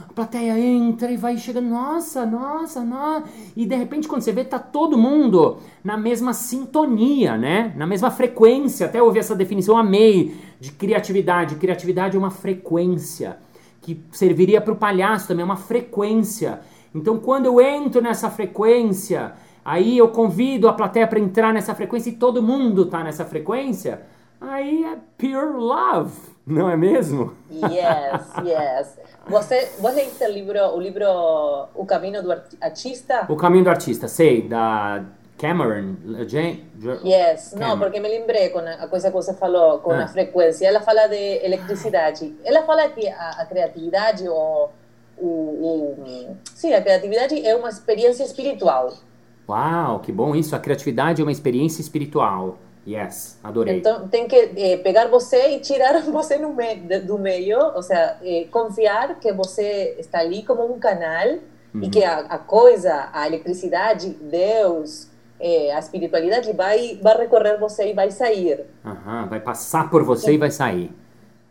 a 0.09 0.13
plateia 0.13 0.57
entra 0.57 1.11
e 1.11 1.17
vai 1.17 1.37
chegando, 1.37 1.69
nossa, 1.69 2.25
nossa, 2.25 2.85
nossa. 2.85 3.25
E 3.57 3.67
de 3.67 3.75
repente, 3.75 4.07
quando 4.07 4.23
você 4.23 4.31
vê, 4.31 4.45
tá 4.45 4.61
todo 4.61 4.97
mundo 4.97 5.57
na 5.83 5.97
mesma 5.97 6.33
sintonia, 6.33 7.37
né? 7.37 7.75
Na 7.77 7.89
mesma 7.89 8.09
frequência. 8.09 8.87
Até 8.87 9.03
ouvi 9.03 9.19
essa 9.19 9.35
definição, 9.35 9.77
amei, 9.77 10.37
de 10.61 10.71
criatividade. 10.71 11.57
Criatividade 11.57 12.15
é 12.15 12.19
uma 12.21 12.31
frequência 12.31 13.39
que 13.81 14.01
serviria 14.13 14.61
para 14.61 14.73
o 14.73 14.77
palhaço 14.77 15.27
também, 15.27 15.43
é 15.43 15.45
uma 15.45 15.57
frequência. 15.57 16.61
Então, 16.95 17.19
quando 17.19 17.47
eu 17.47 17.61
entro 17.61 18.01
nessa 18.01 18.31
frequência, 18.31 19.33
aí 19.65 19.99
eu 19.99 20.07
convido 20.11 20.69
a 20.69 20.73
plateia 20.73 21.09
para 21.09 21.19
entrar 21.19 21.53
nessa 21.53 21.75
frequência 21.75 22.11
e 22.11 22.15
todo 22.15 22.41
mundo 22.41 22.87
tá 22.87 23.03
nessa 23.03 23.25
frequência, 23.25 24.03
aí 24.41 24.85
é 24.85 24.97
pure 25.19 25.57
love, 25.59 26.30
não 26.47 26.71
é 26.71 26.77
mesmo? 26.77 27.35
Yes, 27.51 28.33
yes. 28.45 28.99
Você, 29.29 29.69
você 29.79 30.03
leste 30.03 30.25
o 30.25 30.31
livro, 30.31 30.59
o 30.75 30.81
livro 30.81 31.05
O 31.75 31.85
Caminho 31.87 32.23
do 32.23 32.33
Artista? 32.61 33.27
O 33.29 33.37
Caminho 33.37 33.65
do 33.65 33.71
Artista, 33.71 34.09
sei, 34.09 34.49
da 34.49 35.05
Cameron, 35.39 35.97
Jane, 36.27 36.65
Yes, 37.05 37.51
Cameron. 37.51 37.69
não, 37.69 37.79
porque 37.79 38.01
me 38.01 38.09
lembrei 38.09 38.51
com 38.51 38.59
a 38.59 38.87
coisa 38.89 39.09
que 39.09 39.15
você 39.15 39.33
falou, 39.35 39.79
com 39.79 39.93
ah. 39.93 40.05
a 40.05 40.09
frequência. 40.09 40.67
Ela 40.67 40.81
fala 40.81 41.07
de 41.07 41.45
eletricidade. 41.45 42.37
Ela 42.45 42.63
fala 42.63 42.89
que 42.91 43.09
a, 43.09 43.31
a 43.31 43.47
criatividade, 43.47 44.29
o, 44.29 44.69
o, 45.17 45.27
o, 45.27 46.37
sim, 46.55 46.75
a 46.75 46.83
criatividade 46.83 47.47
é 47.47 47.55
uma 47.55 47.69
experiência 47.69 48.25
espiritual. 48.25 48.93
Uau, 49.49 50.01
que 50.01 50.13
bom 50.13 50.35
isso. 50.35 50.55
A 50.55 50.59
criatividade 50.59 51.23
é 51.23 51.25
uma 51.25 51.33
experiência 51.33 51.81
espiritual. 51.81 52.59
Yes, 52.87 53.39
adorei. 53.45 53.77
Então 53.77 54.09
tem 54.09 54.27
que 54.27 54.37
eh, 54.57 54.77
pegar 54.79 55.09
você 55.09 55.57
e 55.57 55.61
tirar 55.61 56.01
você 56.11 56.39
meio, 56.39 57.07
do 57.07 57.19
meio, 57.19 57.59
ou 57.75 57.83
seja, 57.83 58.17
eh, 58.23 58.47
confiar 58.51 59.19
que 59.21 59.33
você 59.33 59.97
está 59.99 60.21
ali 60.21 60.43
como 60.43 60.65
um 60.73 60.79
canal 60.79 61.29
uhum. 61.75 61.83
e 61.83 61.91
que 61.91 62.03
a, 62.03 62.21
a 62.21 62.39
coisa, 62.39 63.11
a 63.13 63.27
eletricidade, 63.27 64.11
Deus, 64.21 65.09
é, 65.39 65.75
a 65.75 65.79
espiritualidade 65.79 66.53
vai, 66.53 66.99
vai 67.03 67.17
recorrer 67.17 67.59
você 67.59 67.91
e 67.91 67.95
vai 67.95 68.11
sair. 68.11 68.67
Uhum, 68.85 69.27
vai 69.29 69.41
passar 69.41 69.91
por 69.91 70.03
você 70.03 70.27
sim. 70.27 70.35
e 70.35 70.39
vai 70.39 70.51
sair. 70.51 70.91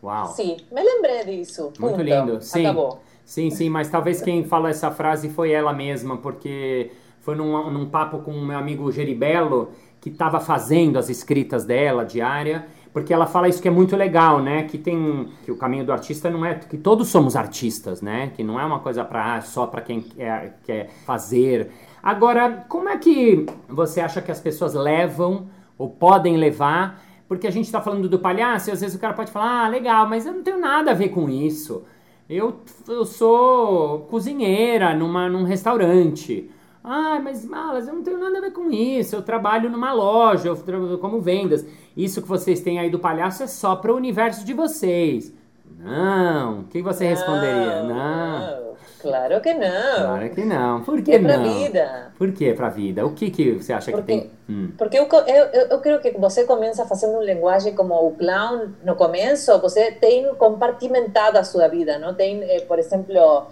Uau. 0.01 0.27
Sim, 0.27 0.57
me 0.71 0.81
lembrei 0.81 1.23
disso. 1.25 1.73
Muito 1.79 2.01
lindo. 2.01 2.41
Sim. 2.41 2.65
Acabou. 2.65 3.01
Sim, 3.25 3.51
sim, 3.51 3.69
mas 3.69 3.89
talvez 3.89 4.21
quem 4.21 4.43
falou 4.43 4.67
essa 4.67 4.89
frase 4.89 5.29
foi 5.29 5.51
ela 5.51 5.71
mesma, 5.71 6.17
porque 6.17 6.91
foi 7.21 7.35
num, 7.35 7.69
num 7.69 7.87
papo 7.87 8.19
com 8.19 8.31
o 8.31 8.43
meu 8.43 8.57
amigo 8.57 8.91
Geribello, 8.91 9.69
que 10.09 10.15
estava 10.15 10.39
fazendo 10.39 10.97
as 10.97 11.09
escritas 11.09 11.65
dela 11.65 12.03
diária, 12.03 12.65
porque 12.91 13.13
ela 13.13 13.27
fala 13.27 13.47
isso 13.47 13.61
que 13.61 13.67
é 13.67 13.71
muito 13.71 13.95
legal, 13.95 14.41
né? 14.41 14.63
Que 14.63 14.77
tem 14.77 15.29
que 15.45 15.51
o 15.51 15.57
caminho 15.57 15.85
do 15.85 15.91
artista 15.91 16.29
não 16.29 16.43
é 16.43 16.55
que 16.55 16.77
todos 16.77 17.07
somos 17.07 17.35
artistas, 17.35 18.01
né? 18.01 18.31
Que 18.35 18.43
não 18.43 18.59
é 18.59 18.65
uma 18.65 18.79
coisa 18.79 19.03
para 19.05 19.41
só 19.41 19.67
para 19.67 19.81
quem 19.81 20.01
quer, 20.01 20.59
quer 20.63 20.89
fazer. 21.05 21.71
Agora, 22.01 22.65
como 22.67 22.89
é 22.89 22.97
que 22.97 23.45
você 23.67 24.01
acha 24.01 24.21
que 24.21 24.31
as 24.31 24.39
pessoas 24.39 24.73
levam 24.73 25.47
ou 25.77 25.89
podem 25.89 26.37
levar? 26.37 27.01
Porque 27.27 27.45
a 27.45 27.51
gente 27.51 27.65
está 27.65 27.79
falando 27.79 28.09
do 28.09 28.17
palhaço 28.17 28.69
e 28.69 28.73
às 28.73 28.81
vezes 28.81 28.95
o 28.95 28.99
cara 28.99 29.13
pode 29.13 29.31
falar, 29.31 29.65
ah, 29.65 29.67
legal, 29.69 30.09
mas 30.09 30.25
eu 30.25 30.33
não 30.33 30.41
tenho 30.41 30.59
nada 30.59 30.91
a 30.91 30.95
ver 30.95 31.09
com 31.09 31.29
isso. 31.29 31.83
Eu, 32.27 32.59
eu 32.87 33.05
sou 33.05 34.01
cozinheira 34.09 34.95
numa, 34.95 35.29
num 35.29 35.43
restaurante. 35.43 36.49
Ah, 36.83 37.19
mas 37.21 37.45
Malas, 37.45 37.87
eu 37.87 37.93
não 37.93 38.03
tenho 38.03 38.17
nada 38.17 38.37
a 38.37 38.41
ver 38.41 38.51
com 38.51 38.71
isso. 38.71 39.15
Eu 39.15 39.21
trabalho 39.21 39.69
numa 39.69 39.91
loja, 39.93 40.47
eu 40.47 40.55
trabalho 40.55 40.97
como 40.97 41.19
vendas. 41.19 41.65
Isso 41.95 42.21
que 42.21 42.27
vocês 42.27 42.61
têm 42.61 42.79
aí 42.79 42.89
do 42.89 42.99
palhaço 42.99 43.43
é 43.43 43.47
só 43.47 43.75
para 43.75 43.91
o 43.91 43.95
universo 43.95 44.45
de 44.45 44.53
vocês. 44.53 45.33
Não. 45.77 46.61
O 46.61 46.63
que 46.65 46.81
você 46.81 47.03
não, 47.03 47.09
responderia? 47.11 47.83
Não. 47.83 47.89
não. 47.89 48.69
Claro 49.01 49.39
que 49.39 49.53
não. 49.53 49.95
Claro 49.95 50.29
que 50.29 50.45
não. 50.45 50.83
Por 50.83 51.01
que 51.01 51.11
é 51.11 51.19
pra 51.19 51.37
não? 51.37 51.53
vida. 51.53 52.11
Por 52.17 52.31
que 52.33 52.53
pra 52.53 52.69
vida? 52.69 53.05
O 53.05 53.13
que, 53.13 53.31
que 53.31 53.51
você 53.53 53.71
acha 53.71 53.91
porque, 53.91 54.13
que 54.13 54.21
tem? 54.21 54.31
Hum. 54.49 54.71
Porque 54.77 54.99
eu, 54.99 55.07
eu, 55.27 55.67
eu 55.69 55.79
creio 55.79 56.01
que 56.01 56.11
você 56.17 56.43
começa 56.43 56.85
fazendo 56.85 57.13
uma 57.13 57.23
linguagem 57.23 57.73
como 57.75 57.93
o 57.95 58.11
clown 58.11 58.73
no 58.83 58.95
começo, 58.95 59.57
você 59.59 59.91
tem 59.91 60.33
compartimentado 60.35 61.37
a 61.37 61.43
sua 61.45 61.69
vida, 61.69 61.97
não? 61.97 62.13
Tem, 62.13 62.43
eh, 62.43 62.61
por 62.61 62.77
exemplo, 62.77 63.47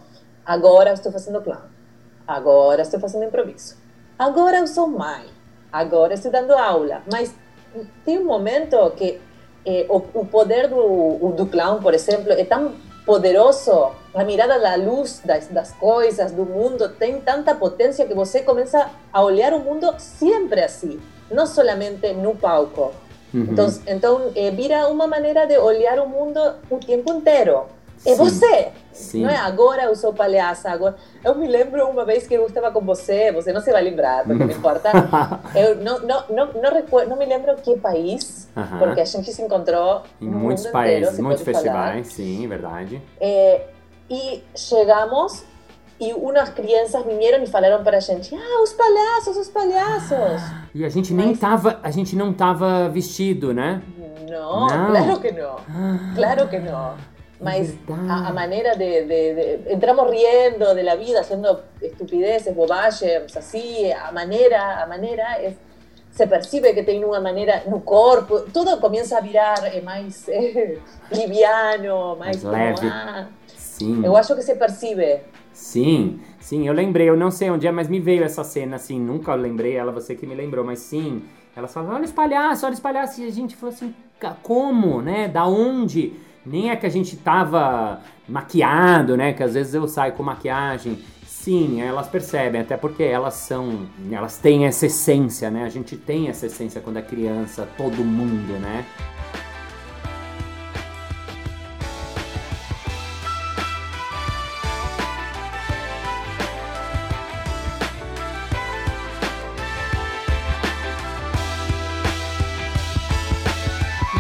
agora 0.46 0.92
estou 0.92 1.14
fazendo 1.14 1.42
clown 1.42 1.77
agora 2.28 2.82
estou 2.82 3.00
fazendo 3.00 3.26
improviso, 3.26 3.76
agora 4.18 4.58
eu 4.58 4.68
sou 4.68 4.88
mãe, 4.88 5.26
agora 5.72 6.14
estou 6.14 6.32
dando 6.32 6.54
aula. 6.54 7.02
Mas 7.12 7.34
tem 8.04 8.18
um 8.20 8.26
momento 8.26 8.78
que 8.92 9.20
eh, 9.66 9.86
o, 9.90 9.98
o, 10.14 10.26
poder 10.26 10.68
do, 10.68 11.34
do 11.36 11.46
clown, 11.46 11.82
por 11.82 11.94
exemplo, 11.94 12.32
é 12.32 12.44
tão 12.44 12.74
poderoso, 13.06 13.92
a 14.14 14.24
mirada 14.24 14.60
da 14.60 14.76
luz 14.76 15.22
das, 15.24 15.48
das 15.48 15.72
coisas, 15.74 16.32
do 16.32 16.46
mundo, 16.46 16.90
tem 16.90 17.22
tanta 17.22 17.56
potência 17.56 18.06
que 18.06 18.14
você 18.14 18.42
começa 18.42 18.90
a 19.14 19.24
olhar 19.24 19.54
o 19.54 19.60
mundo 19.60 19.94
sempre 19.98 20.62
assim, 20.62 21.00
não 21.32 21.46
somente 21.46 22.14
no 22.14 22.36
palco. 22.36 22.94
Uhum. 23.34 23.48
Então, 23.52 23.68
então 23.88 24.32
eh, 24.36 24.52
vira 24.52 24.88
uma 24.88 25.08
maneira 25.08 25.46
de 25.46 25.58
olhar 25.58 26.00
o 26.00 26.08
mundo 26.08 26.40
o 26.70 26.78
tempo 26.78 27.12
inteiro. 27.14 27.66
É 28.06 28.12
Sim. 28.12 28.16
você. 28.16 28.72
Sim. 28.98 29.24
Não 29.24 29.30
é 29.30 29.38
agora 29.38 29.84
eu 29.84 29.96
sou 29.96 30.14
palhaça. 30.14 30.70
Agora... 30.70 30.96
Eu 31.24 31.36
me 31.36 31.48
lembro 31.48 31.88
uma 31.88 32.04
vez 32.06 32.28
que 32.28 32.34
eu 32.34 32.46
estava 32.46 32.72
com 32.72 32.82
você, 32.82 33.32
você 33.32 33.54
não 33.54 33.62
se 33.62 33.72
vai 33.72 33.84
lembrar, 33.84 34.24
porque 34.24 34.44
não 34.44 34.52
importa. 34.52 34.92
eu 35.56 35.76
não, 35.76 36.00
não, 36.00 36.24
não, 36.30 36.54
não, 36.54 36.74
recuerdo, 36.74 37.10
não 37.10 37.18
me 37.18 37.26
lembro 37.26 37.56
que 37.58 37.78
país, 37.78 38.50
uh 38.56 38.62
-huh. 38.62 38.80
porque 38.80 39.02
a 39.02 39.06
gente 39.06 39.32
se 39.32 39.42
encontrou 39.42 40.02
em 40.22 40.28
muitos 40.28 40.68
países, 40.68 41.20
muitos 41.20 41.44
festivais, 41.44 42.08
falar. 42.08 42.16
sim, 42.16 42.48
verdade. 42.48 43.02
É, 43.20 43.68
e 44.10 44.44
chegamos 44.56 45.44
e 46.00 46.14
umas 46.14 46.50
crianças 46.50 47.04
vieram 47.06 47.44
e 47.44 47.48
falaram 47.48 47.84
para 47.84 47.98
a 47.98 48.00
gente: 48.00 48.34
"Ah, 48.36 48.62
os 48.64 48.74
palhaços, 48.74 49.38
os 49.38 49.50
palhaços". 49.50 50.42
E 50.74 50.86
a 50.86 50.90
gente 50.90 51.14
nem 51.14 51.30
Mas... 51.30 51.40
tava, 51.40 51.80
a 51.82 51.92
gente 51.92 52.16
não 52.16 52.32
tava 52.34 52.88
vestido, 52.90 53.54
né? 53.54 53.82
Não, 54.30 54.68
não. 54.68 54.88
claro 54.88 55.20
que 55.20 55.32
não. 55.32 55.56
Claro 56.16 56.48
que 56.48 56.60
não. 56.60 57.17
Mas 57.40 57.76
a, 58.10 58.30
a, 58.30 58.34
maneira 58.34 58.76
de, 58.76 59.06
de, 59.06 59.36
de, 59.36 59.74
Entramos 59.74 60.10
riendo 60.10 60.74
de 60.74 60.82
la 60.82 60.96
vida, 60.96 61.20
haciendo 61.20 61.62
estupideces, 61.82 62.56
bobagens, 62.56 63.38
así, 63.38 63.92
a 63.92 64.12
maneira, 64.12 64.84
a 64.84 64.88
maneira 64.88 65.24
é, 65.40 65.54
se 66.10 66.26
percibe 66.26 66.74
que 66.74 66.82
tem 66.82 67.04
uma 67.06 67.20
maneira 67.20 67.64
no 67.68 67.82
corpo, 67.82 68.42
tudo 68.52 68.78
começa 68.80 69.20
a 69.20 69.22
virar 69.22 69.64
é 69.66 69.82
mais 69.82 70.28
é, 70.28 70.80
liviano, 71.12 72.16
mais, 72.16 72.44
mais 72.44 72.82
leve. 72.82 72.88
Ah, 72.88 73.28
sim. 73.56 74.04
Eu 74.04 74.18
acho 74.18 74.36
que 74.36 74.42
se 74.42 74.56
percebe. 74.56 75.22
Sim, 75.54 76.20
sim, 76.40 76.68
eu 76.68 76.74
lembrei, 76.74 77.08
eu 77.08 77.18
não 77.18 77.30
sei 77.30 77.52
onde 77.52 77.68
é, 77.68 77.72
mas 77.72 77.88
me 77.88 78.00
veio 78.00 78.24
essa 78.24 78.44
cena 78.44 78.78
assim, 78.78 79.00
nunca 79.00 79.34
lembrei 79.36 79.76
ela, 79.76 79.92
você 79.92 80.16
que 80.16 80.26
me 80.26 80.36
lembrou, 80.36 80.64
mas 80.64 80.80
sim, 80.80 81.24
ela 81.56 81.68
falou, 81.68 81.94
olha 81.94 82.06
os 82.06 82.12
palhaços, 82.12 82.64
olha 82.64 82.74
os 82.74 82.80
palhaços, 82.80 83.18
e 83.20 83.26
a 83.26 83.32
gente 83.32 83.56
falou 83.56 83.74
assim, 83.74 83.94
como, 84.44 85.02
né, 85.02 85.28
da 85.28 85.48
onde? 85.48 86.14
Nem 86.50 86.70
é 86.70 86.76
que 86.76 86.86
a 86.86 86.90
gente 86.90 87.18
tava 87.18 88.00
maquiado, 88.28 89.18
né? 89.18 89.34
Que 89.34 89.44
às 89.44 89.54
vezes 89.54 89.74
eu 89.74 89.88
saio 89.88 90.14
com 90.14 90.24
maquiagem. 90.24 90.98
Sim, 91.26 91.82
elas 91.82 92.08
percebem, 92.08 92.62
até 92.62 92.78
porque 92.78 93.04
elas 93.04 93.36
são. 93.36 93.88
Elas 94.12 94.38
têm 94.38 94.66
essa 94.66 94.86
essência, 94.86 95.52
né? 95.52 95.64
A 95.64 95.70
gente 95.70 95.98
tem 95.98 96.30
essa 96.30 96.46
essência 96.46 96.82
quando 96.82 96.98
é 96.98 97.02
criança, 97.02 97.68
todo 97.78 98.04
mundo, 98.04 98.54
né? 98.60 98.86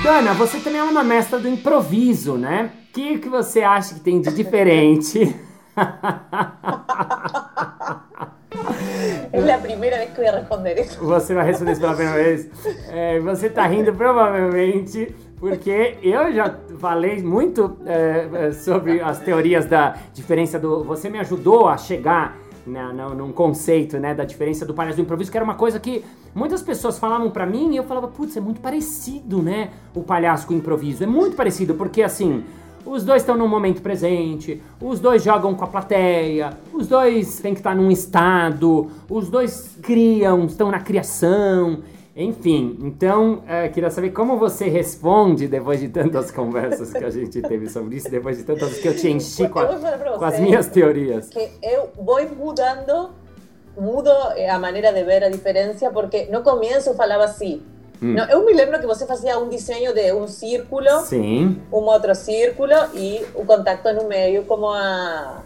Dana, 0.07 0.33
você 0.33 0.61
também 0.61 0.79
é 0.79 0.83
uma 0.85 1.03
mestra 1.03 1.37
do 1.37 1.49
improviso, 1.49 2.37
né? 2.37 2.71
O 2.87 2.93
que, 2.93 3.17
que 3.17 3.27
você 3.27 3.61
acha 3.61 3.93
que 3.93 3.99
tem 3.99 4.21
de 4.21 4.31
diferente? 4.31 5.35
É 9.31 9.53
a 9.53 9.57
primeira 9.59 9.97
vez 9.97 10.09
que 10.11 10.19
eu 10.19 10.23
ia 10.23 10.31
responder 10.31 10.79
isso. 10.79 11.05
Você 11.05 11.33
vai 11.33 11.45
responder 11.45 11.73
isso 11.73 11.81
pela 11.81 11.93
primeira 11.93 12.23
vez? 12.23 12.49
É, 12.89 13.19
você 13.19 13.49
tá 13.49 13.67
rindo 13.67 13.93
provavelmente 13.93 15.13
porque 15.39 15.97
eu 16.01 16.33
já 16.33 16.55
falei 16.79 17.21
muito 17.21 17.77
é, 17.85 18.51
sobre 18.53 19.01
as 19.01 19.19
teorias 19.19 19.65
da 19.65 19.97
diferença 20.13 20.57
do. 20.57 20.83
Você 20.85 21.09
me 21.09 21.19
ajudou 21.19 21.67
a 21.67 21.77
chegar 21.77 22.35
na, 22.67 22.93
na, 22.93 23.09
num 23.09 23.31
conceito, 23.31 23.97
né, 23.97 24.13
da 24.13 24.25
diferença 24.25 24.65
do 24.65 24.73
palhaço 24.73 24.97
do 24.97 25.01
improviso, 25.01 25.31
que 25.31 25.37
era 25.37 25.43
uma 25.43 25.55
coisa 25.55 25.79
que 25.79 26.03
muitas 26.35 26.61
pessoas 26.61 26.99
falavam 26.99 27.31
para 27.31 27.45
mim 27.45 27.73
e 27.73 27.77
eu 27.77 27.83
falava, 27.83 28.07
putz, 28.07 28.35
é 28.35 28.41
muito 28.41 28.59
parecido, 28.59 29.41
né, 29.41 29.69
o 29.95 30.03
palhaço 30.03 30.45
com 30.47 30.53
o 30.53 30.57
improviso. 30.57 31.03
É 31.03 31.07
muito 31.07 31.35
parecido, 31.35 31.73
porque 31.73 32.03
assim, 32.03 32.43
os 32.85 33.03
dois 33.03 33.21
estão 33.21 33.37
no 33.37 33.47
momento 33.47 33.81
presente, 33.81 34.61
os 34.81 34.99
dois 34.99 35.23
jogam 35.23 35.53
com 35.55 35.63
a 35.63 35.67
plateia, 35.67 36.51
os 36.73 36.87
dois 36.87 37.39
têm 37.39 37.53
que 37.53 37.59
estar 37.59 37.75
num 37.75 37.89
estado, 37.89 38.87
os 39.09 39.29
dois 39.29 39.77
criam, 39.81 40.45
estão 40.45 40.69
na 40.69 40.79
criação. 40.79 41.79
Enfim, 42.19 42.79
então, 42.81 43.43
é, 43.47 43.69
queria 43.69 43.91
saber 43.91 44.09
como 44.09 44.39
você 44.39 44.67
responde 44.67 45.47
depois 45.47 45.79
de 45.79 45.87
tantas 45.87 46.31
conversas 46.33 46.91
que 46.91 47.03
a 47.03 47.11
gente 47.11 47.39
teve 47.43 47.69
sobre 47.69 47.97
isso, 47.97 48.09
depois 48.09 48.39
de 48.39 48.43
tantas 48.43 48.79
que 48.79 48.87
eu 48.87 48.95
te 48.95 49.07
enchi 49.07 49.47
com, 49.47 49.59
a, 49.59 49.67
com 50.17 50.25
as 50.25 50.39
minhas 50.39 50.65
teorias. 50.65 51.29
Que 51.29 51.47
eu 51.61 51.91
vou 51.95 52.19
mudando, 52.35 53.11
mudo 53.79 54.09
a 54.09 54.57
maneira 54.57 54.91
de 54.91 55.03
ver 55.03 55.23
a 55.25 55.29
diferença, 55.29 55.91
porque 55.91 56.25
no 56.25 56.41
começo 56.41 56.89
eu 56.89 56.95
falava 56.95 57.23
assim, 57.23 57.61
Hum. 58.01 58.13
Não, 58.13 58.29
eu 58.29 58.45
me 58.45 58.53
lembro 58.53 58.79
que 58.79 58.85
você 58.85 59.07
fazia 59.07 59.39
um 59.39 59.49
desenho 59.49 59.91
de 59.91 60.13
um 60.13 60.27
círculo, 60.27 60.99
Sim. 61.05 61.59
um 61.73 61.77
outro 61.77 62.13
círculo 62.13 62.73
e 62.93 63.25
o 63.33 63.43
contato 63.43 63.91
no 63.91 64.07
meio, 64.07 64.43
como 64.45 64.67
a, 64.69 65.41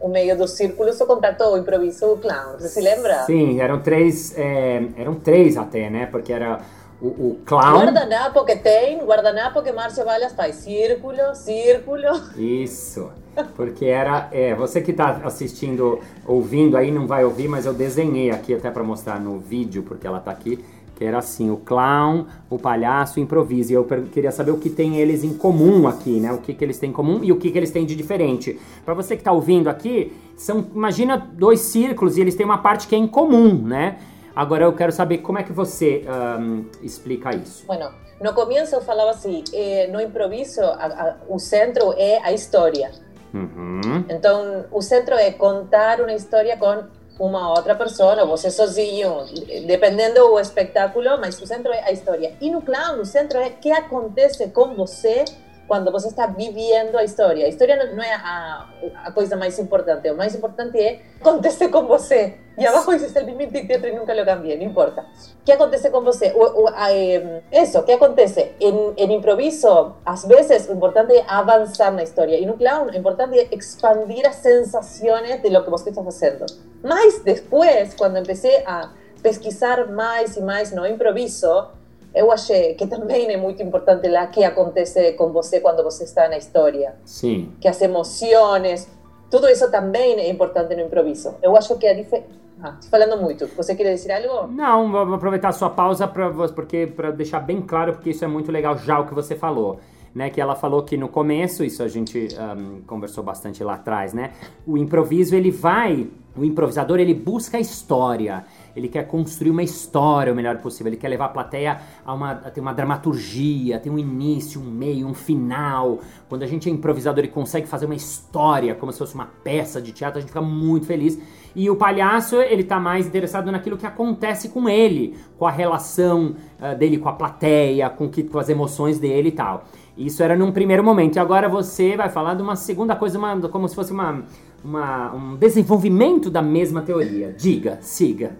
o 0.00 0.08
meio 0.08 0.36
dos 0.36 0.52
círculos, 0.52 1.00
o 1.00 1.06
contato 1.06 1.44
o 1.44 1.56
improviso 1.56 2.12
o 2.12 2.18
clown. 2.18 2.54
Você 2.58 2.68
se 2.68 2.80
lembra? 2.80 3.24
Sim, 3.24 3.60
eram 3.60 3.80
três, 3.80 4.36
é, 4.36 4.82
eram 4.96 5.14
três 5.14 5.56
até, 5.56 5.88
né? 5.90 6.06
Porque 6.06 6.32
era 6.32 6.60
o, 7.00 7.06
o 7.06 7.40
clown. 7.44 7.80
Guardanapo 7.80 8.44
que 8.44 8.56
tem, 8.56 8.98
guardanapo 9.04 9.62
que 9.62 9.72
Márcio 9.72 10.04
Balas 10.04 10.32
faz. 10.32 10.56
Círculo, 10.56 11.34
círculo. 11.34 12.08
Isso. 12.36 13.10
Porque 13.54 13.84
era. 13.84 14.28
É, 14.32 14.54
você 14.54 14.80
que 14.80 14.92
está 14.92 15.20
assistindo, 15.24 16.00
ouvindo 16.26 16.76
aí, 16.76 16.90
não 16.90 17.06
vai 17.06 17.24
ouvir, 17.24 17.48
mas 17.48 17.66
eu 17.66 17.74
desenhei 17.74 18.30
aqui 18.30 18.54
até 18.54 18.70
para 18.70 18.82
mostrar 18.82 19.20
no 19.20 19.38
vídeo, 19.38 19.82
porque 19.82 20.06
ela 20.06 20.18
está 20.18 20.30
aqui 20.30 20.64
que 20.96 21.04
era 21.04 21.18
assim, 21.18 21.50
o 21.50 21.58
clown, 21.58 22.24
o 22.48 22.58
palhaço, 22.58 23.20
o 23.20 23.22
improviso. 23.22 23.70
E 23.70 23.74
eu 23.74 23.84
queria 23.84 24.32
saber 24.32 24.50
o 24.50 24.56
que 24.56 24.70
tem 24.70 24.96
eles 24.96 25.22
em 25.22 25.34
comum 25.34 25.86
aqui, 25.86 26.18
né? 26.18 26.32
O 26.32 26.38
que, 26.38 26.54
que 26.54 26.64
eles 26.64 26.78
têm 26.78 26.88
em 26.88 26.92
comum 26.92 27.22
e 27.22 27.30
o 27.30 27.36
que, 27.36 27.50
que 27.50 27.58
eles 27.58 27.70
têm 27.70 27.84
de 27.84 27.94
diferente. 27.94 28.58
Para 28.84 28.94
você 28.94 29.14
que 29.14 29.20
está 29.20 29.30
ouvindo 29.30 29.68
aqui, 29.68 30.16
são, 30.36 30.66
imagina 30.74 31.16
dois 31.16 31.60
círculos 31.60 32.16
e 32.16 32.22
eles 32.22 32.34
têm 32.34 32.46
uma 32.46 32.58
parte 32.58 32.88
que 32.88 32.94
é 32.94 32.98
em 32.98 33.06
comum, 33.06 33.54
né? 33.62 33.98
Agora 34.34 34.64
eu 34.64 34.72
quero 34.72 34.90
saber 34.90 35.18
como 35.18 35.38
é 35.38 35.42
que 35.42 35.52
você 35.52 36.04
um, 36.38 36.64
explica 36.82 37.34
isso. 37.34 37.66
Bueno, 37.66 37.90
no 38.20 38.32
começo 38.32 38.74
eu 38.74 38.80
falava 38.80 39.10
assim, 39.10 39.44
eh, 39.52 39.88
no 39.92 40.00
improviso 40.00 40.62
a, 40.62 40.86
a, 40.86 41.16
o 41.28 41.38
centro 41.38 41.92
é 41.96 42.20
a 42.22 42.32
história. 42.32 42.90
Uhum. 43.34 44.04
Então, 44.08 44.64
o 44.70 44.80
centro 44.80 45.14
é 45.14 45.30
contar 45.30 46.00
uma 46.00 46.12
história 46.12 46.56
com 46.56 46.84
uma 47.18 47.50
outra 47.50 47.74
pessoa, 47.74 48.24
você 48.26 48.50
sozinho, 48.50 49.24
dependendo 49.66 50.20
do 50.20 50.38
espetáculo, 50.38 51.18
mas 51.18 51.40
o 51.40 51.46
centro 51.46 51.72
é 51.72 51.82
a 51.84 51.92
história. 51.92 52.34
E 52.40 52.50
no 52.50 52.62
clown, 52.62 53.00
o 53.00 53.04
centro 53.04 53.38
é 53.38 53.48
o 53.48 53.50
que 53.52 53.70
acontece 53.70 54.48
com 54.48 54.74
você 54.74 55.24
quando 55.66 55.90
você 55.90 56.08
está 56.08 56.26
vivendo 56.26 56.96
a 56.96 57.04
história. 57.04 57.46
A 57.46 57.48
história 57.48 57.76
não 57.92 58.02
é 58.02 58.14
a, 58.14 58.68
a 59.04 59.12
coisa 59.12 59.36
mais 59.36 59.58
importante, 59.58 60.10
o 60.10 60.16
mais 60.16 60.34
importante 60.34 60.78
é 60.78 61.00
o 61.20 61.22
que 61.22 61.28
acontece 61.28 61.68
com 61.68 61.86
você. 61.86 62.38
E 62.58 62.66
abaixo 62.66 62.90
existe 62.92 63.18
o 63.18 63.26
mismo 63.26 63.52
teatro 63.52 63.88
e 63.88 63.92
nunca 63.92 64.14
lo 64.14 64.24
cambié, 64.24 64.56
não 64.56 64.64
importa. 64.64 65.02
O 65.02 65.44
que 65.44 65.52
acontece 65.52 65.90
com 65.90 66.00
você? 66.00 66.32
O, 66.34 66.64
o, 66.64 66.68
eh, 66.70 67.42
eso, 67.52 67.82
que 67.84 67.92
acontece? 67.92 68.54
En, 68.58 68.94
en 68.96 69.12
improviso, 69.12 69.96
às 70.06 70.24
vezes, 70.24 70.66
o 70.68 70.72
importante 70.72 71.14
é 71.14 71.24
avançar 71.28 71.92
na 71.92 72.02
história. 72.02 72.38
E 72.38 72.46
no 72.46 72.56
clown, 72.56 72.86
o 72.86 72.96
importante 72.96 73.38
é 73.38 73.54
expandir 73.54 74.26
as 74.26 74.36
sensações 74.36 75.42
de 75.42 75.50
lo 75.50 75.62
que 75.64 75.70
você 75.70 75.90
está 75.90 76.02
fazendo. 76.02 76.46
Mas 76.82 77.22
depois, 77.22 77.94
quando 77.94 78.22
comecei 78.22 78.62
a 78.64 78.90
pesquisar 79.22 79.88
mais 79.88 80.36
e 80.36 80.40
mais 80.40 80.72
no 80.72 80.86
improviso, 80.86 81.68
eu 82.16 82.32
achei 82.32 82.74
que 82.74 82.86
também 82.86 83.30
é 83.30 83.36
muito 83.36 83.62
importante 83.62 84.08
lá 84.08 84.26
que 84.26 84.42
acontece 84.42 85.12
com 85.12 85.30
você 85.32 85.60
quando 85.60 85.84
você 85.84 86.04
está 86.04 86.26
na 86.28 86.38
história. 86.38 86.96
Sim. 87.04 87.52
Que 87.60 87.68
as 87.68 87.80
emoções, 87.82 88.88
tudo 89.30 89.46
isso 89.48 89.70
também 89.70 90.18
é 90.18 90.30
importante 90.30 90.74
no 90.74 90.80
improviso. 90.80 91.34
Eu 91.42 91.54
acho 91.54 91.76
que 91.76 91.86
a 91.86 91.92
diferença. 91.92 92.46
Ah, 92.62 92.74
estou 92.80 92.90
falando 92.90 93.20
muito. 93.20 93.46
Você 93.48 93.74
quer 93.74 93.94
dizer 93.94 94.12
algo? 94.12 94.50
Não, 94.50 94.90
vou 94.90 95.14
aproveitar 95.14 95.50
a 95.50 95.52
sua 95.52 95.68
pausa 95.68 96.08
para 96.08 96.30
porque 96.54 96.86
para 96.86 97.10
deixar 97.10 97.40
bem 97.40 97.60
claro, 97.60 97.92
porque 97.92 98.08
isso 98.08 98.24
é 98.24 98.28
muito 98.28 98.50
legal 98.50 98.78
já 98.78 98.98
o 98.98 99.06
que 99.06 99.12
você 99.12 99.36
falou. 99.36 99.78
Né, 100.14 100.30
que 100.30 100.40
ela 100.40 100.54
falou 100.54 100.82
que 100.82 100.96
no 100.96 101.10
começo, 101.10 101.62
isso 101.62 101.82
a 101.82 101.88
gente 101.88 102.28
um, 102.56 102.80
conversou 102.86 103.22
bastante 103.22 103.62
lá 103.62 103.74
atrás, 103.74 104.14
né? 104.14 104.32
O 104.66 104.78
improviso 104.78 105.36
ele 105.36 105.50
vai, 105.50 106.08
o 106.34 106.42
improvisador 106.42 106.98
ele 106.98 107.12
busca 107.12 107.58
a 107.58 107.60
história, 107.60 108.46
ele 108.76 108.88
quer 108.88 109.06
construir 109.08 109.50
uma 109.50 109.62
história 109.62 110.32
o 110.32 110.36
melhor 110.36 110.58
possível, 110.58 110.90
ele 110.90 110.98
quer 110.98 111.08
levar 111.08 111.24
a 111.24 111.30
plateia 111.30 111.80
a, 112.04 112.12
uma, 112.12 112.32
a 112.32 112.50
ter 112.50 112.60
uma 112.60 112.74
dramaturgia, 112.74 113.80
ter 113.80 113.88
um 113.88 113.98
início, 113.98 114.60
um 114.60 114.70
meio, 114.70 115.06
um 115.06 115.14
final. 115.14 116.00
Quando 116.28 116.42
a 116.42 116.46
gente 116.46 116.68
é 116.68 116.72
improvisador 116.72 117.24
e 117.24 117.28
consegue 117.28 117.66
fazer 117.66 117.86
uma 117.86 117.94
história 117.94 118.74
como 118.74 118.92
se 118.92 118.98
fosse 118.98 119.14
uma 119.14 119.26
peça 119.42 119.80
de 119.80 119.92
teatro, 119.92 120.18
a 120.18 120.20
gente 120.20 120.28
fica 120.28 120.42
muito 120.42 120.86
feliz. 120.86 121.18
E 121.54 121.70
o 121.70 121.76
palhaço, 121.76 122.36
ele 122.36 122.62
tá 122.62 122.78
mais 122.78 123.06
interessado 123.06 123.50
naquilo 123.50 123.78
que 123.78 123.86
acontece 123.86 124.50
com 124.50 124.68
ele, 124.68 125.16
com 125.38 125.46
a 125.46 125.50
relação 125.50 126.36
uh, 126.60 126.76
dele 126.76 126.98
com 126.98 127.08
a 127.08 127.14
plateia, 127.14 127.88
com, 127.88 128.10
que, 128.10 128.22
com 128.24 128.38
as 128.38 128.50
emoções 128.50 128.98
dele 128.98 129.30
e 129.30 129.32
tal. 129.32 129.64
Isso 129.96 130.22
era 130.22 130.36
num 130.36 130.52
primeiro 130.52 130.84
momento. 130.84 131.16
E 131.16 131.18
agora 131.18 131.48
você 131.48 131.96
vai 131.96 132.10
falar 132.10 132.34
de 132.34 132.42
uma 132.42 132.56
segunda 132.56 132.94
coisa, 132.94 133.18
uma, 133.18 133.40
como 133.48 133.66
se 133.66 133.74
fosse 133.74 133.90
uma, 133.90 134.22
uma, 134.62 135.14
um 135.14 135.36
desenvolvimento 135.36 136.28
da 136.28 136.42
mesma 136.42 136.82
teoria. 136.82 137.32
Diga, 137.32 137.78
siga. 137.80 138.36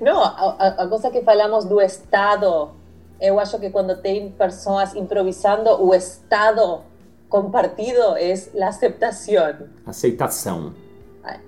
Não, 0.00 0.22
a, 0.22 0.82
a, 0.82 0.88
coisa 0.88 1.10
que 1.10 1.22
falamos 1.22 1.64
do 1.64 1.80
estado, 1.80 2.70
eu 3.20 3.40
acho 3.40 3.58
que 3.58 3.70
quando 3.70 3.96
tem 4.00 4.30
pessoas 4.32 4.94
improvisando, 4.94 5.82
o 5.82 5.94
estado 5.94 6.82
compartido 7.28 8.16
é 8.16 8.34
a 8.62 8.68
aceitação. 8.68 9.68
Aceitação. 9.86 10.74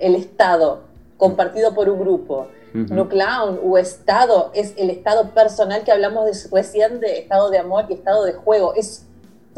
O 0.01 0.17
estado 0.17 0.79
compartido 1.19 1.73
por 1.73 1.89
um 1.89 1.97
grupo. 1.97 2.47
No 2.75 3.07
clown, 3.07 3.59
o 3.63 3.79
estado 3.79 4.51
é 4.53 4.61
o 4.61 4.91
estado 4.91 5.33
personal 5.33 5.81
que 5.81 5.91
hablamos 5.91 6.31
de, 6.31 6.49
recién 6.55 7.01
de 7.01 7.07
estado 7.21 7.51
de 7.51 7.57
amor 7.57 7.87
e 7.89 7.95
estado 7.95 8.27
de 8.27 8.33
juego. 8.33 8.75
É 8.77 8.81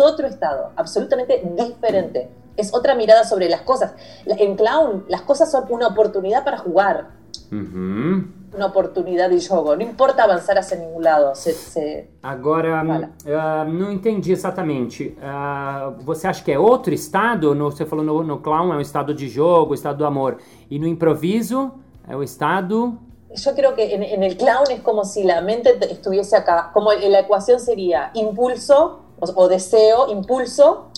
outro 0.00 0.26
estado, 0.28 0.70
absolutamente 0.76 1.42
diferente. 1.56 2.28
Es 2.58 2.74
otra 2.74 2.94
mirada 2.94 3.24
sobre 3.24 3.48
las 3.48 3.62
cosas. 3.62 3.94
En 4.26 4.56
Clown, 4.56 5.06
las 5.08 5.22
cosas 5.22 5.50
son 5.50 5.64
una 5.70 5.86
oportunidad 5.86 6.44
para 6.44 6.58
jugar. 6.58 7.16
Una 7.50 8.66
oportunidade 8.66 9.34
de 9.34 9.40
jogo. 9.40 9.74
Não 9.76 9.82
importa 9.82 10.24
avançar 10.24 10.58
hacia 10.58 10.76
nenhum 10.76 11.00
lado. 11.00 11.34
Se, 11.34 11.52
se... 11.52 12.08
Agora, 12.22 12.82
uh, 12.82 13.70
não 13.70 13.90
entendi 13.92 14.32
exatamente. 14.32 15.16
Uh, 15.18 16.02
você 16.02 16.26
acha 16.26 16.42
que 16.42 16.52
é 16.52 16.58
outro 16.58 16.92
estado? 16.92 17.54
No, 17.54 17.70
você 17.70 17.86
falou 17.86 18.04
no, 18.04 18.22
no 18.22 18.38
clown 18.38 18.72
é 18.72 18.76
um 18.76 18.80
estado 18.80 19.14
de 19.14 19.28
jogo, 19.28 19.74
estado 19.74 19.98
do 19.98 20.06
amor. 20.06 20.38
E 20.70 20.78
no 20.78 20.86
improviso 20.86 21.72
é 22.06 22.16
o 22.16 22.22
estado... 22.22 22.98
Yo 23.34 23.54
creo 23.54 23.74
que 23.74 23.94
en, 23.94 24.02
en 24.02 24.22
el 24.22 24.36
clown 24.38 24.70
es 24.70 24.80
como 24.80 25.04
si 25.04 25.22
la 25.22 25.42
mente 25.42 25.78
estuviese 25.90 26.34
acá. 26.34 26.70
Como 26.72 26.92
la 26.92 27.20
ecuación 27.20 27.60
sería 27.60 28.10
impulso 28.14 29.00
o, 29.20 29.42
o 29.42 29.48
deseo, 29.48 30.10
impulso, 30.10 30.88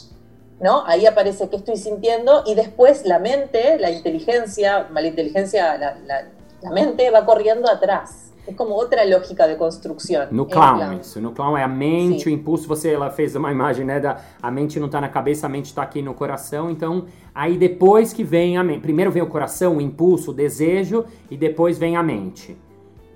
¿no? 0.61 0.85
Ahí 0.87 1.07
aparece 1.07 1.49
qué 1.49 1.57
estoy 1.57 1.77
sintiendo 1.77 2.43
y 2.47 2.55
después 2.55 3.05
la 3.05 3.19
mente, 3.19 3.79
la 3.79 3.91
inteligencia, 3.91 4.89
la 4.93 5.03
inteligencia, 5.03 5.77
la, 5.79 5.97
la, 6.07 6.25
la 6.63 6.71
mente 6.71 7.11
va 7.11 7.25
correndo 7.25 7.71
atrás. 7.71 8.31
É 8.47 8.55
como 8.55 8.75
outra 8.75 9.05
lógica 9.05 9.47
de 9.47 9.55
construção. 9.55 10.27
No 10.33 10.47
clown, 10.47 10.79
clown, 10.79 11.01
isso. 11.01 11.21
No 11.21 11.33
clown 11.33 11.57
é 11.57 11.63
a 11.63 11.69
mente, 11.69 12.25
Sim. 12.25 12.31
o 12.31 12.33
impulso. 12.33 12.67
Você 12.67 12.93
ela 12.93 13.11
fez 13.11 13.37
uma 13.37 13.53
imagem, 13.53 13.85
né? 13.85 14.01
Da, 14.01 14.19
a 14.43 14.51
mente 14.51 14.81
não 14.81 14.87
está 14.87 15.01
na 15.01 15.09
cabeça, 15.09 15.47
a 15.47 15.49
mente 15.49 15.67
está 15.67 15.83
aqui 15.83 16.03
no 16.03 16.15
coração. 16.15 16.71
Então, 16.71 17.05
aí 17.35 17.59
depois 17.59 18.13
que 18.13 18.25
vem 18.25 18.57
a 18.57 18.65
mente. 18.65 18.81
Primeiro 18.81 19.11
vem 19.11 19.23
o 19.23 19.27
coração, 19.27 19.77
o 19.77 19.81
impulso, 19.81 20.31
o 20.31 20.35
desejo, 20.35 21.05
e 21.31 21.37
depois 21.37 21.79
vem 21.79 21.97
a 21.97 22.03
mente. 22.03 22.57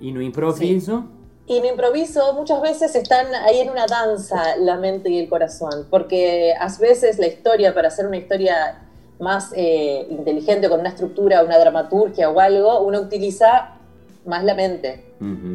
E 0.01 0.13
no 0.13 0.23
improviso. 0.23 0.99
Sim. 0.99 1.24
Y 1.47 1.59
en 1.59 1.67
improviso 1.67 2.33
muchas 2.35 2.63
veces 2.63 2.95
están 2.95 3.35
ahí 3.35 3.61
en 3.61 3.71
una 3.71 3.87
danza 3.87 4.57
la 4.57 4.77
mente 4.77 5.11
y 5.11 5.19
el 5.19 5.29
corazón, 5.29 5.87
porque 5.91 6.55
a 6.59 6.69
veces 6.79 7.19
la 7.19 7.27
historia, 7.27 7.75
para 7.75 7.89
hacer 7.89 8.07
una 8.07 8.17
historia 8.17 8.83
más 9.19 9.53
eh, 9.55 10.07
inteligente, 10.11 10.71
con 10.71 10.81
una 10.81 10.89
estructura, 10.89 11.45
una 11.45 11.59
dramaturgia 11.59 12.31
o 12.31 12.41
algo, 12.41 12.81
uno 12.81 13.01
utiliza 13.01 13.77
más 14.25 14.43
la 14.45 14.55
mente 14.55 15.05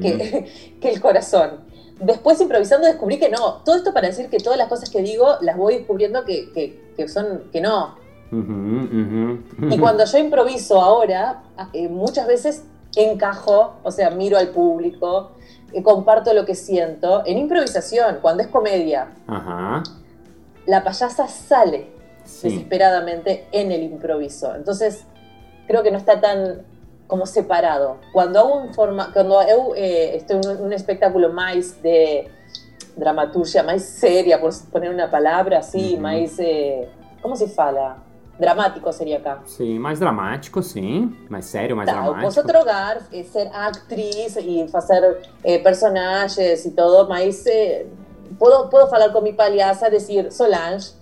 que, 0.01 0.47
que, 0.81 0.89
el 0.89 1.01
corazón. 1.01 1.67
Después 1.99 2.39
improvisando 2.39 2.85
descubrí 2.85 3.17
que 3.17 3.29
no. 3.29 3.61
Todo 3.65 3.75
esto 3.75 3.91
para 3.91 4.07
decir 4.07 4.29
que 4.29 4.37
todas 4.37 4.57
las 4.57 4.67
cosas 4.67 4.89
que 4.89 5.01
digo 5.01 5.37
las 5.41 5.57
voy 5.57 5.77
descubriendo 5.77 6.23
que, 6.23 6.51
que, 6.53 6.93
que 6.95 7.07
son 7.07 7.45
que 7.51 7.61
no. 7.61 7.95
y 8.31 9.77
cuando 9.79 10.05
yo 10.05 10.17
improviso 10.19 10.79
ahora, 10.79 11.41
eh, 11.73 11.89
muchas 11.89 12.27
veces 12.27 12.63
encajo, 12.95 13.73
o 13.83 13.91
sea, 13.91 14.11
miro 14.11 14.37
al 14.37 14.49
público, 14.49 15.31
comparto 15.83 16.33
lo 16.33 16.45
que 16.45 16.55
siento. 16.55 17.23
En 17.25 17.37
improvisación, 17.37 18.19
cuando 18.21 18.43
es 18.43 18.49
comedia, 18.49 19.07
la 20.65 20.83
payasa 20.83 21.27
sale 21.27 21.91
desesperadamente 22.23 23.47
en 23.51 23.71
el 23.71 23.83
improviso. 23.83 24.55
Entonces, 24.55 25.05
creo 25.67 25.83
que 25.83 25.91
no 25.91 25.97
está 25.97 26.19
tan 26.19 26.61
como 27.07 27.25
separado. 27.25 27.97
Cuando 28.13 28.39
hago 28.39 28.55
un 28.55 28.73
forma, 28.73 29.11
cuando 29.11 29.41
eh, 29.75 30.15
estoy 30.15 30.39
en 30.43 30.61
un, 30.61 30.73
espectáculo 30.73 31.33
más 31.33 31.81
de 31.81 32.29
dramaturgia 32.95 33.63
mais 33.63 33.81
séria, 33.83 34.39
por 34.39 34.51
poner 34.71 34.91
uma 34.91 35.07
palavra 35.07 35.57
assim, 35.57 35.95
uhum. 35.95 36.01
mais. 36.01 36.37
Eh, 36.39 36.87
como 37.21 37.35
se 37.35 37.47
fala? 37.47 37.97
Dramático 38.39 38.91
seria 38.93 39.19
cá. 39.19 39.41
Sim, 39.45 39.77
mais 39.79 39.99
dramático, 39.99 40.63
sim. 40.63 41.13
Mais 41.29 41.45
sério, 41.45 41.75
mais 41.75 41.89
tá, 41.89 41.95
dramático. 41.95 42.21
Posso 42.21 42.43
trocar, 42.43 43.01
ser 43.01 43.49
atriz 43.53 44.37
e 44.37 44.65
fazer 44.69 45.19
eh, 45.43 45.59
personagens 45.59 46.65
e 46.65 46.71
tudo, 46.71 47.09
mas 47.09 47.45
eh, 47.45 47.85
posso, 48.39 48.69
posso 48.69 48.89
falar 48.89 49.09
com 49.09 49.19
minha 49.19 49.35
palhaça, 49.35 49.91
dizer, 49.91 50.31
Solange, 50.31 50.93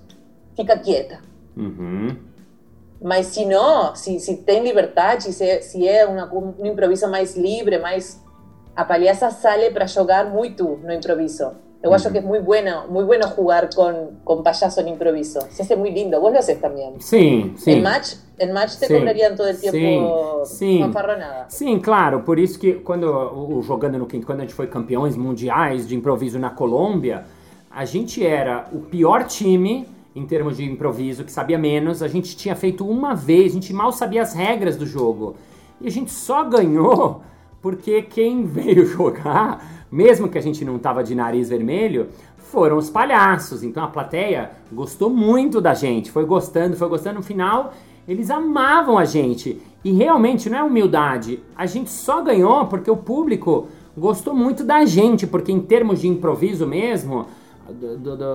fica 0.56 0.76
quieta. 0.80 1.20
Uhum. 1.56 2.18
Mas 3.00 3.28
se 3.28 3.46
não, 3.46 3.96
se, 3.96 4.20
se 4.20 4.38
tem 4.38 4.64
liberdade, 4.64 5.32
se, 5.32 5.62
se 5.62 5.88
é 5.88 6.08
uma, 6.08 6.34
um 6.34 6.66
improviso 6.66 7.08
mais 7.08 7.38
livre, 7.38 7.78
mais 7.78 8.20
a 8.76 8.84
palhaça 8.84 9.30
sale 9.30 9.70
para 9.70 9.86
jogar 9.86 10.26
muito 10.26 10.64
no 10.78 10.92
improviso. 10.92 11.52
Eu 11.82 11.94
acho 11.94 12.12
que 12.12 12.18
é 12.18 12.22
muito 12.22 12.44
bueno, 12.44 12.88
muy 12.90 13.04
bueno 13.04 13.28
jugar 13.28 13.70
con, 13.74 14.20
con 14.24 14.42
payaso 14.42 14.82
en 14.82 14.88
improviso. 14.88 15.42
Se 15.52 15.62
hace 15.62 15.76
muy 15.76 15.92
lindo. 15.92 16.20
Vos 16.20 16.34
lo 16.34 16.40
haces 16.40 16.60
también. 16.60 17.00
Sim, 17.00 17.54
sim. 17.56 17.74
En 17.74 17.84
match, 17.84 18.16
en 18.40 18.52
match 18.52 18.78
te 18.78 18.88
sim, 18.88 18.96
cobrarían 18.96 19.36
todo 19.36 19.48
el 19.48 19.60
tempo 19.60 20.44
sim, 20.46 20.80
fanfarronada. 20.80 21.50
Sim, 21.50 21.80
claro. 21.80 22.24
Por 22.24 22.40
isso 22.40 22.60
que 22.60 22.82
quando 22.82 23.06
o 23.08 23.62
jogando 23.62 23.98
no 24.00 24.08
quinto, 24.08 24.26
quando 24.26 24.40
a 24.40 24.42
gente 24.44 24.56
foi 24.56 24.68
campeões 24.68 25.16
mundiais 25.16 25.88
de 25.88 25.96
improviso 25.96 26.40
na 26.40 26.50
Colômbia, 26.50 27.26
a 27.70 27.86
gente 27.86 28.26
era 28.26 28.66
o 28.74 28.80
pior 28.80 29.26
time 29.26 29.88
em 30.16 30.26
termos 30.26 30.58
de 30.58 30.66
improviso, 30.66 31.24
que 31.24 31.32
sabia 31.32 31.60
menos. 31.60 32.02
A 32.02 32.08
gente 32.08 32.36
tinha 32.36 32.56
feito 32.56 32.88
uma 32.88 33.14
vez, 33.14 33.52
a 33.52 33.54
gente 33.54 33.72
mal 33.72 33.92
sabia 33.92 34.24
as 34.24 34.34
regras 34.34 34.76
do 34.76 34.86
jogo. 34.86 35.36
E 35.80 35.88
a 35.88 35.92
gente 35.92 36.12
só 36.12 36.44
ganhou 36.44 37.22
porque 37.68 38.02
quem 38.02 38.46
veio 38.48 38.86
jogar, 38.86 39.86
mesmo 39.92 40.30
que 40.30 40.38
a 40.38 40.42
gente 40.42 40.64
não 40.64 40.80
tava 40.80 41.04
de 41.04 41.14
nariz 41.14 41.50
vermelho, 41.50 42.08
foram 42.38 42.78
os 42.78 42.90
palhaços. 42.90 43.62
Então 43.62 43.84
a 43.84 43.90
plateia 43.90 44.52
gostou 44.72 45.10
muito 45.10 45.60
da 45.60 45.74
gente, 45.74 46.10
foi 46.10 46.24
gostando, 46.24 46.78
foi 46.78 46.88
gostando. 46.88 47.18
No 47.18 47.24
final, 47.24 47.74
eles 48.08 48.32
amavam 48.32 48.98
a 48.98 49.04
gente. 49.04 49.62
E 49.84 49.92
realmente 49.92 50.50
não 50.50 50.58
é 50.58 50.64
humildade, 50.64 51.42
a 51.58 51.66
gente 51.66 51.90
só 51.90 52.22
ganhou 52.22 52.68
porque 52.68 52.90
o 52.90 52.96
público 52.96 53.68
gostou 53.98 54.34
muito 54.34 54.64
da 54.64 54.86
gente, 54.86 55.28
porque 55.28 55.52
em 55.52 55.60
termos 55.60 56.00
de 56.00 56.08
improviso 56.08 56.66
mesmo, 56.66 57.26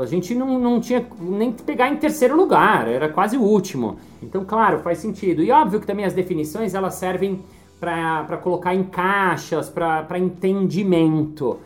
a 0.02 0.06
gente 0.06 0.34
não, 0.34 0.58
não 0.58 0.78
tinha 0.78 1.06
nem 1.20 1.52
que 1.52 1.62
pegar 1.62 1.88
em 1.88 1.96
terceiro 1.96 2.36
lugar, 2.36 2.86
era 2.86 3.08
quase 3.08 3.38
o 3.38 3.42
último. 3.42 3.96
Então, 4.22 4.44
claro, 4.44 4.80
faz 4.80 4.98
sentido. 4.98 5.42
E 5.42 5.50
óbvio 5.50 5.80
que 5.80 5.86
também 5.86 6.04
as 6.04 6.12
definições 6.12 6.74
elas 6.74 6.94
servem 6.94 7.40
para 7.82 8.36
colocar 8.36 8.72
em 8.72 8.84
caixas, 8.84 9.68
para 9.68 10.16
entendimento. 10.16 11.58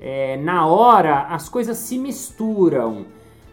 É, 0.00 0.36
na 0.36 0.68
hora, 0.68 1.22
as 1.22 1.48
coisas 1.48 1.76
se 1.78 1.98
misturam. 1.98 3.06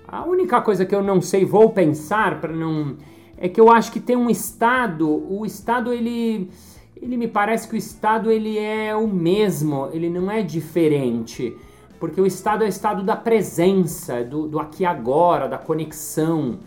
A 0.08 0.24
única 0.24 0.62
coisa 0.62 0.86
que 0.86 0.94
eu 0.94 1.02
não 1.02 1.20
sei, 1.20 1.44
vou 1.44 1.72
pensar 1.72 2.40
para 2.40 2.54
não. 2.54 2.96
É 3.38 3.50
que 3.50 3.60
eu 3.60 3.72
acho 3.72 3.92
que 3.92 4.00
tem 4.00 4.16
um 4.16 4.30
estado. 4.30 5.10
O 5.10 5.44
estado, 5.48 5.92
ele. 5.92 6.48
Ele 6.96 7.18
me 7.18 7.28
parece 7.28 7.68
que 7.68 7.74
o 7.74 7.78
estado 7.78 8.30
ele 8.30 8.60
é 8.60 8.96
o 8.96 9.08
mesmo, 9.08 9.90
ele 9.92 10.08
não 10.08 10.30
é 10.30 10.44
diferente. 10.44 11.58
Porque 12.00 12.22
o 12.22 12.28
estado 12.28 12.64
é 12.64 12.68
o 12.68 12.70
estado 12.70 13.02
da 13.02 13.16
presença, 13.16 14.24
do, 14.24 14.48
do 14.48 14.60
aqui 14.60 14.86
agora, 14.86 15.48
da 15.48 15.58
conexão. 15.58 16.60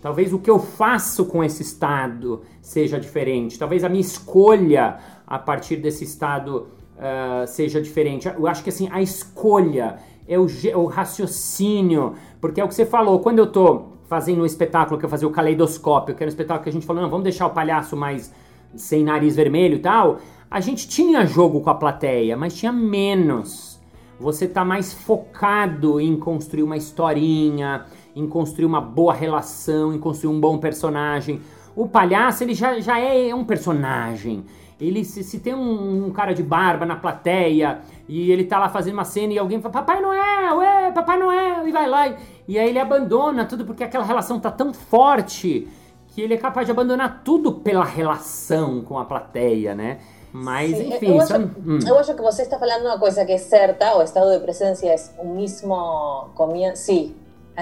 Talvez 0.00 0.32
o 0.32 0.38
que 0.38 0.50
eu 0.50 0.58
faço 0.58 1.26
com 1.26 1.44
esse 1.44 1.62
estado 1.62 2.42
seja 2.62 2.98
diferente. 2.98 3.58
Talvez 3.58 3.84
a 3.84 3.88
minha 3.88 4.00
escolha 4.00 4.98
a 5.26 5.38
partir 5.38 5.76
desse 5.76 6.04
estado 6.04 6.68
uh, 6.96 7.46
seja 7.46 7.80
diferente. 7.80 8.26
Eu 8.26 8.46
acho 8.46 8.62
que 8.64 8.70
assim, 8.70 8.88
a 8.90 9.02
escolha 9.02 9.98
é 10.26 10.38
o, 10.38 10.46
o, 10.76 10.86
raciocínio, 10.86 12.14
porque 12.40 12.60
é 12.60 12.64
o 12.64 12.68
que 12.68 12.74
você 12.74 12.86
falou. 12.86 13.20
Quando 13.20 13.40
eu 13.40 13.46
tô 13.46 13.90
fazendo 14.08 14.42
um 14.42 14.46
espetáculo 14.46 14.98
que 14.98 15.04
eu 15.04 15.08
fazia 15.08 15.28
o 15.28 15.30
caleidoscópio, 15.30 16.14
que 16.14 16.22
era 16.22 16.28
um 16.28 16.32
espetáculo 16.32 16.64
que 16.64 16.70
a 16.70 16.72
gente 16.72 16.86
falou, 16.86 17.02
não, 17.02 17.10
vamos 17.10 17.24
deixar 17.24 17.46
o 17.46 17.50
palhaço 17.50 17.96
mais 17.96 18.32
sem 18.74 19.04
nariz 19.04 19.36
vermelho 19.36 19.76
e 19.76 19.80
tal. 19.80 20.18
A 20.50 20.60
gente 20.60 20.88
tinha 20.88 21.26
jogo 21.26 21.60
com 21.60 21.70
a 21.70 21.74
plateia, 21.74 22.36
mas 22.36 22.54
tinha 22.54 22.72
menos. 22.72 23.78
Você 24.18 24.46
tá 24.46 24.64
mais 24.64 24.92
focado 24.92 26.00
em 26.00 26.16
construir 26.16 26.62
uma 26.62 26.76
historinha, 26.76 27.86
em 28.14 28.28
construir 28.28 28.66
uma 28.66 28.80
boa 28.80 29.12
relação, 29.12 29.94
em 29.94 29.98
construir 29.98 30.34
um 30.34 30.40
bom 30.40 30.58
personagem. 30.58 31.40
O 31.74 31.88
palhaço, 31.88 32.42
ele 32.42 32.54
já, 32.54 32.80
já 32.80 32.98
é 32.98 33.34
um 33.34 33.44
personagem. 33.44 34.44
Ele, 34.80 35.04
se, 35.04 35.22
se 35.22 35.38
tem 35.38 35.54
um, 35.54 36.06
um, 36.06 36.10
cara 36.10 36.32
de 36.32 36.42
barba 36.42 36.86
na 36.86 36.96
plateia 36.96 37.80
e 38.08 38.32
ele 38.32 38.44
tá 38.44 38.58
lá 38.58 38.68
fazendo 38.68 38.94
uma 38.94 39.04
cena 39.04 39.32
e 39.32 39.38
alguém 39.38 39.60
fala, 39.60 39.74
Papai 39.74 40.00
Noel, 40.00 40.62
é, 40.62 40.90
Papai 40.90 41.18
Noel, 41.18 41.68
e 41.68 41.72
vai 41.72 41.86
lá. 41.86 42.08
E, 42.08 42.16
e 42.48 42.58
aí 42.58 42.70
ele 42.70 42.78
abandona 42.78 43.44
tudo 43.44 43.66
porque 43.66 43.84
aquela 43.84 44.04
relação 44.04 44.40
tá 44.40 44.50
tão 44.50 44.72
forte 44.72 45.68
que 46.08 46.22
ele 46.22 46.34
é 46.34 46.38
capaz 46.38 46.66
de 46.66 46.72
abandonar 46.72 47.22
tudo 47.22 47.52
pela 47.52 47.84
relação 47.84 48.82
com 48.82 48.98
a 48.98 49.04
plateia, 49.04 49.74
né? 49.74 49.98
Mas, 50.32 50.80
enfim. 50.80 51.14
Eu 51.14 51.20
acho, 51.20 51.36
hum. 51.36 51.78
eu 51.86 51.98
acho, 51.98 52.14
que 52.14 52.22
você 52.22 52.42
está 52.42 52.58
falando 52.58 52.84
uma 52.84 52.98
coisa 52.98 53.24
que 53.24 53.32
é 53.32 53.38
certa, 53.38 53.96
o 53.96 54.02
estado 54.02 54.32
de 54.32 54.38
presença 54.40 54.86
é 54.86 54.96
o 55.18 55.26
mesmo 55.34 56.30
comienzo. 56.34 56.82
Sim, 56.82 57.14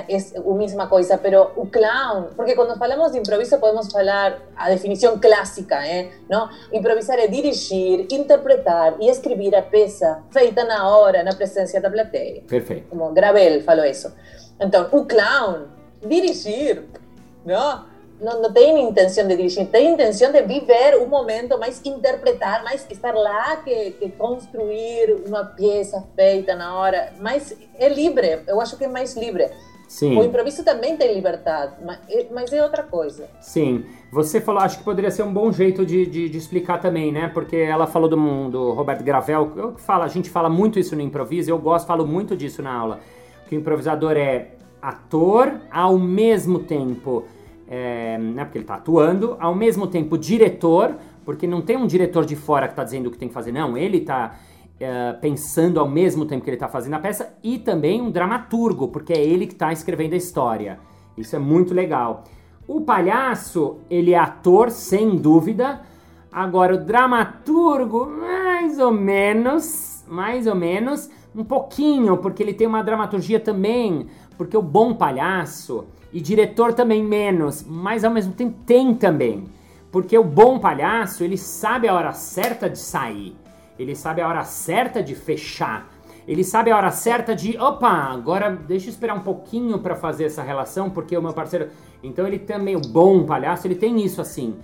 es 0.07 0.35
la 0.35 0.55
misma 0.55 0.89
cosa, 0.89 1.19
pero 1.23 1.53
un 1.57 1.71
clown, 1.71 2.29
porque 2.37 2.55
cuando 2.55 2.75
hablamos 2.75 3.13
de 3.13 3.19
improviso 3.19 3.59
podemos 3.59 3.95
hablar 3.95 4.39
a 4.57 4.71
definición 4.71 5.19
clásica, 5.19 5.89
¿eh? 5.89 6.13
¿no? 6.29 6.49
Improvisar 6.73 7.19
es 7.19 7.31
dirigir, 7.31 8.07
interpretar 8.11 8.97
y 9.01 9.09
escribir 9.09 9.57
a 9.57 9.69
peça, 9.69 10.23
feita 10.31 10.65
na 10.65 10.89
hora, 10.89 11.23
na 11.23 11.33
presencia 11.33 11.81
da 11.81 11.91
plateia. 11.91 12.43
Perfeito. 12.47 12.89
Como 12.91 13.13
Gravel 13.13 13.63
falou 13.63 13.85
isso. 13.85 14.13
Então, 14.61 14.89
o 14.93 15.07
clown, 15.07 15.67
dirigir, 16.03 16.85
não? 17.45 17.88
Não, 18.21 18.43
não 18.43 18.53
tem 18.53 18.89
intenção 18.89 19.27
de 19.27 19.37
dirigir, 19.37 19.67
tem 19.69 19.95
intenção 19.95 20.33
de 20.33 20.43
viver 20.43 20.97
um 21.01 21.07
momento, 21.07 21.57
mais 21.59 21.81
interpretar, 21.85 22.65
mais 22.65 22.85
estar 22.91 23.15
lá 23.15 23.57
que, 23.57 23.93
que 23.93 24.11
construir 24.11 25.23
uma 25.27 25.45
peça 25.45 26.05
feita 26.17 26.57
na 26.57 26.77
hora. 26.77 27.13
Mas 27.21 27.57
é 27.79 27.89
livre, 27.89 28.41
eu 28.47 28.61
acho 28.61 28.77
que 28.77 28.85
é 28.85 28.89
mais 28.89 29.17
livre. 29.17 29.49
Sim. 29.89 30.19
O 30.19 30.23
improviso 30.23 30.63
também 30.63 30.99
tem 30.99 31.15
liberdade, 31.15 31.73
mas 32.31 32.53
é 32.53 32.63
outra 32.63 32.83
coisa. 32.83 33.27
Sim. 33.41 33.87
Você 34.13 34.39
falou, 34.39 34.61
acho 34.61 34.79
que 34.79 34.85
poderia 34.85 35.11
ser 35.11 35.23
um 35.23 35.33
bom 35.33 35.51
jeito 35.51 35.85
de, 35.85 36.05
de, 36.05 36.29
de 36.29 36.37
explicar 36.37 36.79
também, 36.79 37.11
né? 37.11 37.29
Porque 37.33 37.57
ela 37.57 37.87
falou 37.87 38.09
do, 38.09 38.51
do 38.51 38.73
Roberto 38.73 39.03
Gravel, 39.03 39.51
eu 39.57 39.79
falo, 39.79 40.03
a 40.03 40.09
gente 40.09 40.29
fala 40.29 40.51
muito 40.51 40.79
isso 40.79 40.95
no 40.95 41.01
improviso, 41.01 41.51
eu 41.51 41.59
gosto, 41.59 41.87
falo 41.87 42.07
muito 42.07 42.37
disso 42.37 42.63
na 42.63 42.73
aula. 42.73 43.01
Que 43.49 43.57
o 43.57 43.59
improvisador 43.59 44.13
é 44.13 44.49
ator 44.81 45.59
ao 45.71 45.99
mesmo 45.99 46.59
tempo, 46.59 47.25
é, 47.69 48.17
né? 48.19 48.45
Porque 48.45 48.59
ele 48.59 48.65
está 48.65 48.77
atuando, 48.77 49.37
ao 49.39 49.55
mesmo 49.55 49.87
tempo 49.87 50.17
diretor, 50.17 50.97
porque 51.25 51.47
não 51.47 51.61
tem 51.61 51.77
um 51.77 51.87
diretor 51.87 52.25
de 52.25 52.35
fora 52.35 52.67
que 52.67 52.73
está 52.73 52.83
dizendo 52.83 53.09
o 53.09 53.11
que 53.11 53.19
tem 53.19 53.29
que 53.29 53.35
fazer, 53.35 53.53
não. 53.53 53.77
Ele 53.77 53.99
está 53.99 54.35
uh, 54.81 55.21
pensando 55.21 55.79
ao 55.79 55.89
mesmo 55.89 56.25
tempo 56.25 56.43
que 56.43 56.51
ele 56.51 56.57
está 56.57 56.69
fazendo 56.69 56.95
a 56.95 56.99
peça, 56.99 57.37
e 57.43 57.59
também 57.59 58.01
um 58.01 58.11
dramaturgo, 58.11 58.89
porque 58.89 59.13
é 59.13 59.23
ele 59.23 59.47
que 59.47 59.53
está 59.53 59.73
escrevendo 59.73 60.15
a 60.15 60.17
história. 60.17 60.81
Isso 61.17 61.37
é 61.37 61.39
muito 61.39 61.75
legal. 61.75 62.25
O 62.67 62.81
palhaço, 62.81 63.79
ele 63.91 64.13
é 64.13 64.19
ator, 64.19 64.71
sem 64.71 65.17
dúvida. 65.17 65.83
Agora, 66.31 66.75
o 66.75 66.79
dramaturgo, 66.79 68.07
mais 68.07 68.79
ou 68.79 68.93
menos, 68.93 70.05
mais 70.09 70.47
ou 70.47 70.55
menos, 70.55 71.11
um 71.35 71.45
pouquinho, 71.45 72.17
porque 72.19 72.43
ele 72.43 72.55
tem 72.55 72.67
uma 72.67 72.83
dramaturgia 72.83 73.41
também, 73.41 74.07
porque 74.37 74.57
o 74.57 74.63
bom 74.63 74.95
palhaço, 74.95 75.87
e 76.13 76.21
diretor 76.21 76.73
também 76.73 77.05
menos, 77.05 77.65
mas 77.67 78.05
ao 78.05 78.11
mesmo 78.11 78.33
tempo 78.33 78.57
tem 78.65 78.95
também. 78.95 79.45
Porque 79.91 80.17
o 80.19 80.25
bom 80.25 80.59
palhaço, 80.59 81.25
ele 81.25 81.37
sabe 81.37 81.89
a 81.89 81.95
hora 81.95 82.13
certa 82.13 82.69
de 82.69 82.79
sair. 82.79 83.37
Ele 83.79 83.95
sabe 83.95 84.21
a 84.21 84.29
hora 84.29 84.45
certa 84.45 85.03
de 85.03 85.15
fechar. 85.15 85.89
Ele 86.27 86.45
sabe 86.45 86.71
a 86.71 86.77
hora 86.77 86.91
certa 86.91 87.35
de, 87.35 87.57
opa, 87.57 87.89
agora 87.89 88.51
deixa 88.51 88.89
eu 88.89 88.91
esperar 88.91 89.17
um 89.17 89.21
pouquinho 89.21 89.79
para 89.79 89.95
fazer 89.95 90.25
essa 90.25 90.43
relação, 90.43 90.91
porque 90.91 91.17
o 91.17 91.23
meu 91.23 91.33
parceiro. 91.33 91.69
Então 92.03 92.27
ele 92.27 92.39
também, 92.39 92.77
o 92.77 92.81
bom 92.81 93.25
palhaço, 93.25 93.67
ele 93.67 93.75
tem 93.75 94.05
isso 94.05 94.21
assim. 94.21 94.57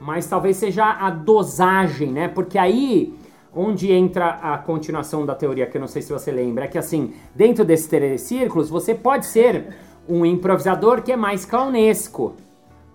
Mas 0.00 0.26
talvez 0.26 0.56
seja 0.56 0.84
a 0.84 1.10
dosagem, 1.10 2.10
né? 2.10 2.28
Porque 2.28 2.56
aí 2.56 3.14
onde 3.54 3.92
entra 3.92 4.30
a 4.30 4.56
continuação 4.56 5.26
da 5.26 5.34
teoria, 5.34 5.66
que 5.66 5.76
eu 5.76 5.80
não 5.80 5.88
sei 5.88 6.00
se 6.02 6.12
você 6.12 6.30
lembra, 6.30 6.64
é 6.64 6.68
que 6.68 6.78
assim, 6.78 7.12
dentro 7.34 7.64
desses 7.64 7.86
três 7.86 8.22
círculos, 8.22 8.70
você 8.70 8.94
pode 8.94 9.26
ser 9.26 9.74
um 10.08 10.24
improvisador 10.24 11.02
que 11.02 11.12
é 11.12 11.16
mais 11.16 11.44
clownesco, 11.44 12.34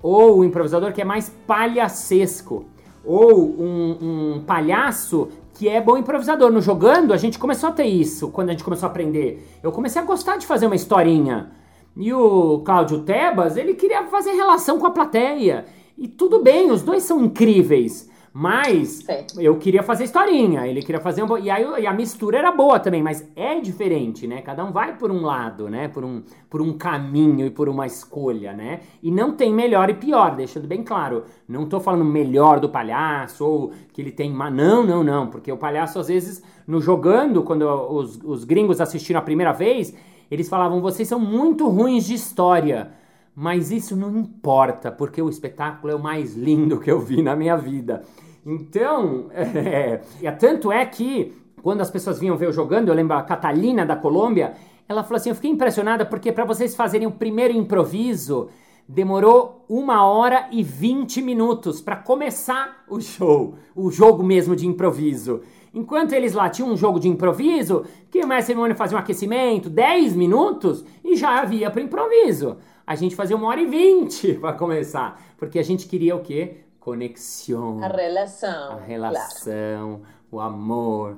ou 0.02 0.39
um 0.39 0.44
improvisador 0.44 0.94
que 0.94 1.02
é 1.02 1.06
mais 1.06 1.30
palhacesco, 1.48 2.65
ou 3.04 3.39
um, 3.60 3.98
um 4.36 4.44
palhaço 4.46 5.30
que 5.54 5.70
é 5.70 5.82
bom 5.82 5.98
improvisador. 5.98 6.52
No 6.52 6.62
jogando, 6.62 7.13
a 7.13 7.18
gente 7.18 7.39
começou 7.39 7.70
a 7.70 7.72
ter 7.72 7.86
isso 7.86 8.30
quando 8.30 8.50
a 8.50 8.52
gente 8.52 8.63
começou 8.63 8.88
a 8.88 8.89
aprender. 8.89 9.48
Eu 9.63 9.72
comecei 9.72 10.02
a 10.02 10.06
gostar 10.06 10.38
de 10.38 10.46
fazer 10.46 10.65
uma 10.65 10.76
historinha. 10.76 11.52
E 11.96 12.13
o 12.13 12.60
Cláudio 12.60 13.00
Tebas, 13.00 13.56
ele 13.56 13.74
queria 13.74 14.04
fazer 14.08 14.32
relação 14.32 14.78
com 14.78 14.86
a 14.86 14.91
plateia. 14.91 15.65
E 15.98 16.08
tudo 16.08 16.44
bem, 16.44 16.72
os 16.72 16.82
dois 16.82 17.04
são 17.04 17.24
incríveis. 17.24 18.10
Mas 18.38 18.98
Sim. 18.98 19.26
eu 19.39 19.58
queria 19.58 19.82
fazer 19.82 20.04
historinha, 20.04 20.67
ele 20.67 20.82
queria 20.82 21.00
fazer 21.00 21.24
um. 21.24 21.38
E, 21.38 21.50
aí, 21.50 21.65
e 21.84 21.88
a 21.88 21.93
mistura 21.93 22.38
era 22.38 22.52
boa 22.52 22.78
também, 22.82 23.02
mas 23.02 23.26
é 23.34 23.62
diferente, 23.62 24.28
né? 24.28 24.41
Cada 24.41 24.65
um 24.65 24.74
vai 24.74 24.98
por 24.98 25.10
um 25.10 25.21
lado, 25.21 25.69
né? 25.69 25.88
Por 25.88 26.04
um, 26.04 26.21
por 26.50 26.62
um 26.62 26.74
caminho 26.74 27.45
e 27.45 27.50
por 27.50 27.69
uma 27.69 27.86
escolha, 27.86 28.52
né? 28.52 28.82
E 29.02 29.10
não 29.10 29.32
tem 29.32 29.54
melhor 29.54 29.89
e 29.89 29.93
pior, 29.93 30.36
deixando 30.36 30.67
bem 30.67 30.84
claro. 30.84 31.24
Não 31.48 31.65
tô 31.65 31.80
falando 31.80 32.04
melhor 32.04 32.60
do 32.60 32.67
palhaço 32.67 33.45
ou 33.45 33.71
que 33.93 34.02
ele 34.02 34.12
tem. 34.12 34.30
ma- 34.34 34.52
Não, 34.52 34.86
não, 34.86 35.02
não. 35.02 35.28
Porque 35.28 35.50
o 35.50 35.56
palhaço, 35.56 35.98
às 35.98 36.10
vezes, 36.10 36.43
no 36.67 36.82
jogando, 36.82 37.41
quando 37.41 37.63
os, 37.63 38.19
os 38.21 38.43
gringos 38.43 38.82
assistiram 38.82 39.21
a 39.21 39.24
primeira 39.24 39.54
vez, 39.54 39.95
eles 40.30 40.50
falavam: 40.50 40.82
vocês 40.82 41.08
são 41.08 41.21
muito 41.21 41.69
ruins 41.69 42.06
de 42.06 42.15
história. 42.15 42.91
Mas 43.38 43.69
isso 43.69 43.98
não 43.98 44.17
importa, 44.17 44.89
porque 44.91 45.21
o 45.21 45.28
espetáculo 45.30 45.91
é 45.91 45.95
o 45.95 46.02
mais 46.02 46.36
lindo 46.36 46.80
que 46.80 46.89
eu 46.89 47.00
vi 47.02 47.21
na 47.21 47.36
minha 47.36 47.58
vida. 47.58 48.02
Então, 48.45 49.27
é, 49.34 50.01
é, 50.21 50.31
tanto 50.31 50.71
é 50.71 50.86
que 50.86 51.34
quando 51.62 51.81
as 51.81 51.89
pessoas 51.89 52.19
vinham 52.19 52.38
ver 52.38 52.45
eu 52.45 52.53
jogando, 52.53 52.89
eu 52.89 52.93
lembro 52.93 53.17
a 53.17 53.23
Catalina 53.23 53.86
da 53.86 53.95
Colômbia, 53.95 54.53
ela 54.88 55.03
falou 55.03 55.17
assim: 55.17 55.29
eu 55.29 55.36
fiquei 55.36 55.49
impressionada 55.49 56.05
porque 56.05 56.31
para 56.31 56.45
vocês 56.45 56.75
fazerem 56.75 57.08
o 57.08 57.12
primeiro 57.12 57.53
improviso 57.53 58.49
demorou 58.88 59.65
uma 59.67 60.05
hora 60.05 60.47
e 60.51 60.62
20 60.62 61.21
minutos 61.21 61.81
para 61.81 61.95
começar 61.95 62.84
o 62.88 63.01
show, 63.01 63.55
o 63.75 63.89
jogo 63.89 64.23
mesmo 64.23 64.55
de 64.55 64.67
improviso. 64.67 65.41
Enquanto 65.73 66.13
eles 66.13 66.34
lá 66.34 66.49
tinham 66.49 66.71
um 66.71 66.77
jogo 66.77 66.99
de 66.99 67.10
improviso, 67.10 67.84
que 68.10 68.25
Mestre 68.25 68.53
Simone 68.53 68.75
fazia 68.75 68.95
um 68.97 68.99
aquecimento, 68.99 69.69
10 69.69 70.15
minutos, 70.15 70.86
e 71.03 71.15
já 71.15 71.41
havia 71.41 71.69
para 71.69 71.81
improviso. 71.81 72.58
A 72.88 72.95
gente 72.95 73.15
fazia 73.15 73.36
uma 73.36 73.47
hora 73.47 73.60
e 73.60 73.65
20 73.65 74.36
para 74.39 74.53
começar, 74.53 75.19
porque 75.38 75.60
a 75.60 75.63
gente 75.63 75.88
queria 75.88 76.15
o 76.15 76.21
quê? 76.21 76.64
Conexão. 76.86 77.84
A 77.84 77.88
relação. 77.88 78.74
A 78.74 78.80
relação, 78.80 80.02
o 80.32 80.39
amor. 80.39 81.17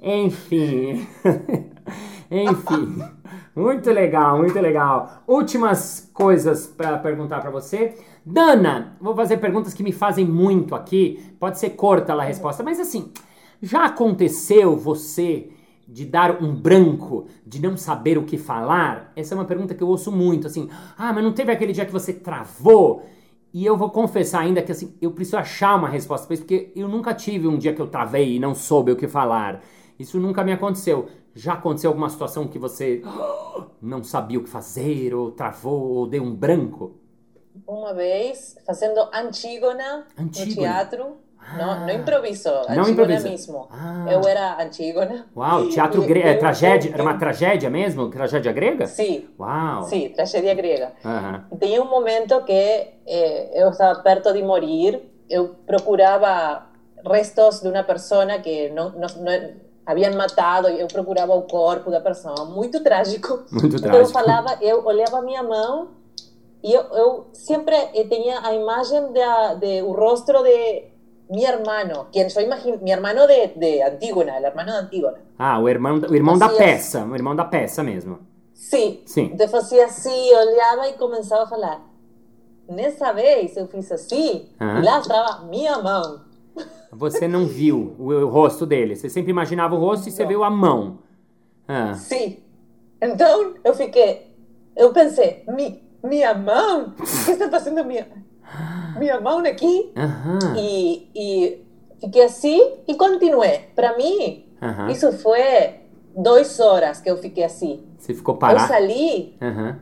Enfim. 0.00 1.06
Enfim. 2.32 3.04
Muito 3.54 3.90
legal, 3.90 4.38
muito 4.38 4.58
legal. 4.58 5.22
Últimas 5.28 6.10
coisas 6.14 6.66
para 6.66 6.96
perguntar 6.96 7.42
para 7.42 7.50
você. 7.50 7.94
Dana, 8.24 8.96
vou 8.98 9.14
fazer 9.14 9.36
perguntas 9.36 9.74
que 9.74 9.82
me 9.82 9.92
fazem 9.92 10.24
muito 10.24 10.74
aqui. 10.74 11.22
Pode 11.38 11.58
ser 11.58 11.70
curta 11.70 12.14
a 12.14 12.22
resposta, 12.22 12.62
mas 12.62 12.80
assim, 12.80 13.12
já 13.60 13.84
aconteceu 13.84 14.74
você 14.74 15.50
de 15.86 16.06
dar 16.06 16.42
um 16.42 16.54
branco, 16.54 17.26
de 17.46 17.60
não 17.60 17.76
saber 17.76 18.16
o 18.16 18.24
que 18.24 18.38
falar? 18.38 19.12
Essa 19.14 19.34
é 19.34 19.36
uma 19.36 19.44
pergunta 19.44 19.74
que 19.74 19.82
eu 19.82 19.88
ouço 19.88 20.10
muito, 20.10 20.46
assim. 20.46 20.70
Ah, 20.96 21.12
mas 21.12 21.22
não 21.22 21.34
teve 21.34 21.52
aquele 21.52 21.74
dia 21.74 21.84
que 21.84 21.92
você 21.92 22.14
travou? 22.14 23.04
E 23.54 23.64
eu 23.64 23.76
vou 23.76 23.88
confessar 23.88 24.40
ainda 24.40 24.60
que 24.60 24.72
assim, 24.72 24.96
eu 25.00 25.12
preciso 25.12 25.36
achar 25.36 25.76
uma 25.76 25.88
resposta 25.88 26.26
para 26.26 26.34
isso, 26.34 26.42
porque 26.42 26.72
eu 26.74 26.88
nunca 26.88 27.14
tive 27.14 27.46
um 27.46 27.56
dia 27.56 27.72
que 27.72 27.80
eu 27.80 27.86
travei 27.86 28.34
e 28.34 28.40
não 28.40 28.52
soube 28.52 28.90
o 28.90 28.96
que 28.96 29.06
falar. 29.06 29.62
Isso 29.96 30.18
nunca 30.18 30.42
me 30.42 30.52
aconteceu. 30.52 31.08
Já 31.36 31.52
aconteceu 31.52 31.90
alguma 31.90 32.08
situação 32.08 32.48
que 32.48 32.58
você 32.58 33.00
não 33.80 34.02
sabia 34.02 34.40
o 34.40 34.42
que 34.42 34.50
fazer, 34.50 35.14
ou 35.14 35.30
travou, 35.30 35.92
ou 35.92 36.06
deu 36.08 36.24
um 36.24 36.34
branco? 36.34 36.96
Uma 37.64 37.94
vez, 37.94 38.56
fazendo 38.66 38.98
Antígona, 39.14 40.04
Antígona. 40.18 40.46
no 40.46 40.54
teatro. 40.54 41.16
Ah. 41.46 41.56
Não, 41.58 41.80
não 41.86 41.90
improviso, 41.94 42.48
Não 42.70 42.88
improvisa. 42.88 43.28
mesmo. 43.28 43.68
Ah. 43.70 44.06
Eu 44.10 44.26
era 44.26 44.62
Antígona. 44.62 45.26
Uau, 45.36 45.68
teatro 45.68 46.02
grego. 46.02 46.26
É, 46.28 46.34
eu- 46.34 46.38
tragédia? 46.38 46.88
eu- 46.90 46.94
Era 46.94 47.02
uma 47.02 47.18
tragédia 47.18 47.68
mesmo? 47.70 48.08
Tragédia 48.10 48.52
grega? 48.52 48.86
Sim, 48.86 49.28
Uau. 49.38 49.82
sim, 49.84 50.08
tragédia 50.10 50.54
grega. 50.54 50.92
E 51.52 51.56
Tinha 51.58 51.82
um 51.82 51.90
momento 51.90 52.42
que 52.44 52.52
eh, 53.06 53.50
eu 53.62 53.68
estava 53.70 54.00
perto 54.00 54.32
de 54.32 54.42
morir, 54.42 55.00
eu 55.28 55.54
procurava 55.66 56.66
restos 57.06 57.60
de 57.60 57.68
uma 57.68 57.82
pessoa 57.82 58.26
que 58.38 58.70
não, 58.70 58.90
não, 58.90 59.08
não 59.08 59.52
haviam 59.86 60.14
matado, 60.14 60.68
eu 60.68 60.86
procurava 60.86 61.34
o 61.34 61.42
corpo 61.42 61.90
da 61.90 62.00
pessoa, 62.00 62.46
muito 62.46 62.82
trágico. 62.82 63.44
Muito 63.52 63.76
Então 63.76 63.90
eu 63.92 64.06
trágico. 64.06 64.12
falava, 64.18 64.56
eu 64.62 64.82
olhava 64.84 65.18
a 65.18 65.22
minha 65.22 65.42
mão 65.42 65.88
e 66.62 66.72
eu, 66.72 66.82
eu 66.94 67.26
sempre 67.34 67.74
eh, 67.76 68.04
tinha 68.04 68.40
a 68.40 68.54
imagem 68.54 69.12
de, 69.12 69.20
de 69.60 69.82
o 69.82 69.92
rosto 69.92 70.32
de 70.42 70.93
mi 71.28 71.44
hermano, 71.44 72.08
quien 72.12 72.28
yo 72.28 72.40
imagino, 72.40 72.78
mi 72.82 72.90
hermano 72.92 73.26
de, 73.26 73.52
de 73.56 73.82
Antígona, 73.82 74.38
el 74.38 74.44
hermano 74.44 74.72
de 74.72 74.78
Antígona. 74.78 75.18
Ah, 75.38 75.58
o 75.58 75.68
irmão, 75.68 76.00
o 76.08 76.14
irmão 76.14 76.38
da 76.38 76.46
Assim, 76.46 76.56
peça. 76.58 77.04
O 77.04 77.14
irmão 77.14 77.34
da 77.34 77.44
peça 77.44 77.82
mesmo. 77.82 78.18
Sim, 78.52 79.02
Sim. 79.06 79.30
Então 79.32 79.48
fazia 79.48 79.84
assim, 79.86 80.32
olhava 80.34 80.88
e 80.88 80.92
começava 80.94 81.42
a 81.44 81.46
falar. 81.46 81.82
Nessa 82.68 83.12
vez 83.12 83.56
eu 83.56 83.66
fiz 83.66 83.90
assim, 83.92 84.48
e 84.60 84.84
lá 84.84 85.00
estava 85.00 85.44
minha 85.46 85.78
mão. 85.82 86.22
Você 86.92 87.26
não 87.26 87.46
viu 87.46 87.94
o, 87.98 88.10
o 88.12 88.28
rosto 88.28 88.64
dele. 88.64 88.94
Você 88.96 89.08
sempre 89.08 89.30
imaginava 89.30 89.74
o 89.74 89.78
rosto 89.78 90.08
e 90.08 90.12
você 90.12 90.22
Não. 90.22 90.28
viu 90.28 90.44
a 90.44 90.50
mão. 90.50 91.00
Ah. 91.66 91.94
Sim. 91.94 92.38
Então 93.02 93.54
eu 93.64 93.74
fiquei, 93.74 94.32
eu 94.76 94.92
pensei, 94.92 95.42
mi, 95.48 95.82
minha 96.02 96.32
mão? 96.34 96.94
O 96.98 97.02
que 97.24 97.32
está 97.32 97.50
fazendo 97.50 97.84
minha, 97.84 98.06
minha 98.98 99.20
mão 99.20 99.38
aqui? 99.40 99.92
E, 100.56 101.08
e 101.14 101.64
fiquei 102.00 102.22
assim 102.24 102.72
e 102.86 102.94
continuei. 102.94 103.60
Para 103.74 103.96
mim, 103.96 104.44
isso 104.90 105.12
foi 105.12 105.40
duas 106.16 106.58
horas 106.60 107.00
que 107.00 107.10
eu 107.10 107.16
fiquei 107.16 107.44
assim. 107.44 107.82
Você 107.98 108.14
ficou 108.14 108.34
Eu 108.34 108.38
parado. 108.38 108.68
saí, 108.68 109.34
Aham. 109.40 109.78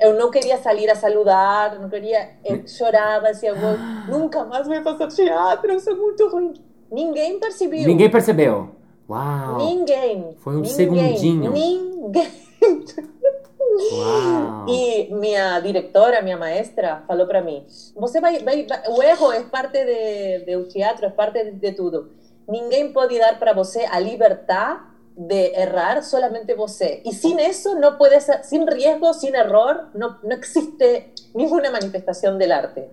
eu 0.00 0.14
não 0.18 0.30
queria 0.30 0.56
sair 0.58 0.88
a 0.90 0.94
saludar, 0.94 1.78
não 1.80 1.88
queria, 1.88 2.30
eu 2.44 2.66
chorava, 2.66 3.28
assim, 3.28 3.46
eu 3.46 3.56
vou, 3.56 3.76
nunca 4.08 4.44
mais 4.44 4.66
vou 4.66 4.82
fazer 4.82 5.08
teatro, 5.24 5.70
eu 5.72 5.80
sou 5.80 5.96
muito 5.96 6.28
ruim. 6.28 6.54
Ninguém 6.90 7.38
percebeu. 7.38 7.86
Ninguém 7.86 8.10
percebeu. 8.10 8.70
Uau. 9.10 9.58
Ninguém. 9.58 10.34
Foi 10.38 10.54
um 10.54 10.60
ninguém, 10.60 10.72
segundinho. 10.72 11.50
Ninguém. 11.52 12.34
Uau. 13.92 14.66
E 14.68 15.08
minha 15.14 15.60
diretora, 15.60 16.20
minha 16.22 16.36
maestra, 16.36 17.02
falou 17.06 17.26
para 17.26 17.40
mim: 17.42 17.64
você 17.96 18.20
vai, 18.20 18.38
vai, 18.40 18.66
vai- 18.66 18.82
o 18.88 19.02
erro 19.02 19.32
é 19.32 19.42
parte 19.44 19.78
de, 19.84 20.44
de 20.44 20.56
o 20.56 20.68
teatro, 20.68 21.06
é 21.06 21.10
parte 21.10 21.44
de, 21.44 21.52
de 21.52 21.72
tudo. 21.72 22.10
Ninguém 22.48 22.92
pode 22.92 23.18
dar 23.18 23.38
para 23.38 23.52
você 23.52 23.80
a 23.90 23.98
liberdade 24.00 24.80
de 25.16 25.52
errar, 25.54 26.02
solamente 26.02 26.54
você. 26.54 27.02
E 27.04 27.12
sem 27.12 27.36
isso, 27.48 27.74
não 27.74 27.96
pode 27.96 28.20
ser, 28.20 28.42
sem 28.44 28.64
risco, 28.64 29.12
sem 29.14 29.34
error, 29.34 29.86
não, 29.94 30.16
não 30.22 30.36
existe 30.38 31.10
nenhuma 31.34 31.70
manifestação 31.70 32.38
del 32.38 32.52
arte. 32.52 32.84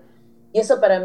E 0.53 0.59
isso 0.59 0.79
para 0.79 0.99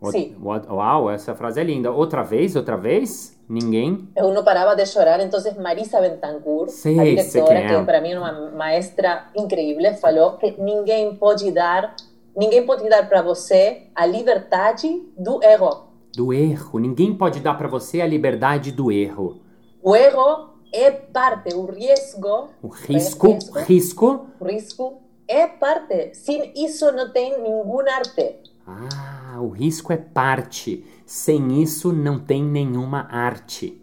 Ou- 0.00 0.12
sim. 0.12 0.36
Uau, 0.42 1.10
essa 1.10 1.34
frase 1.34 1.60
é 1.60 1.64
linda. 1.64 1.90
Outra 1.90 2.22
vez, 2.22 2.54
outra 2.56 2.76
vez? 2.76 3.37
Ninguém? 3.48 4.08
Eu 4.14 4.32
não 4.32 4.44
parava 4.44 4.76
de 4.76 4.84
chorar, 4.84 5.20
então 5.20 5.40
Marisa 5.60 6.00
Bentancur, 6.00 6.68
Sei, 6.68 6.98
a 7.00 7.04
diretora, 7.04 7.58
é. 7.58 7.66
que 7.78 7.84
para 7.84 8.00
mim 8.00 8.12
é 8.12 8.18
uma 8.18 8.50
maestra 8.50 9.26
incrível, 9.34 9.94
falou 9.94 10.36
que 10.36 10.54
ninguém 10.60 11.14
pode 11.16 11.50
dar, 11.50 11.96
ninguém 12.36 12.66
pode 12.66 12.86
dar 12.88 13.08
para 13.08 13.22
você 13.22 13.84
a 13.94 14.04
liberdade 14.04 15.02
do 15.16 15.42
erro. 15.42 15.88
Do 16.14 16.32
erro. 16.32 16.78
Ninguém 16.78 17.14
pode 17.14 17.40
dar 17.40 17.54
pra 17.54 17.68
você 17.68 18.00
a 18.00 18.06
liberdade 18.06 18.70
do 18.72 18.92
erro. 18.92 19.40
O 19.82 19.94
erro 19.96 20.50
é 20.72 20.90
parte, 20.90 21.54
o 21.54 21.64
risco, 21.64 22.48
O 22.62 22.68
risco, 22.68 23.32
risco. 23.32 23.58
risco. 23.60 24.26
o 24.40 24.44
risco 24.44 25.02
é 25.26 25.46
parte. 25.46 26.14
Sem 26.14 26.52
isso 26.56 26.90
não 26.92 27.10
tem 27.10 27.40
nenhuma 27.40 27.82
arte. 27.90 28.36
Ah, 28.66 29.17
o 29.40 29.48
risco 29.48 29.92
é 29.92 29.96
parte. 29.96 30.84
Sem 31.06 31.62
isso 31.62 31.92
não 31.92 32.18
tem 32.18 32.42
nenhuma 32.42 33.08
arte. 33.10 33.80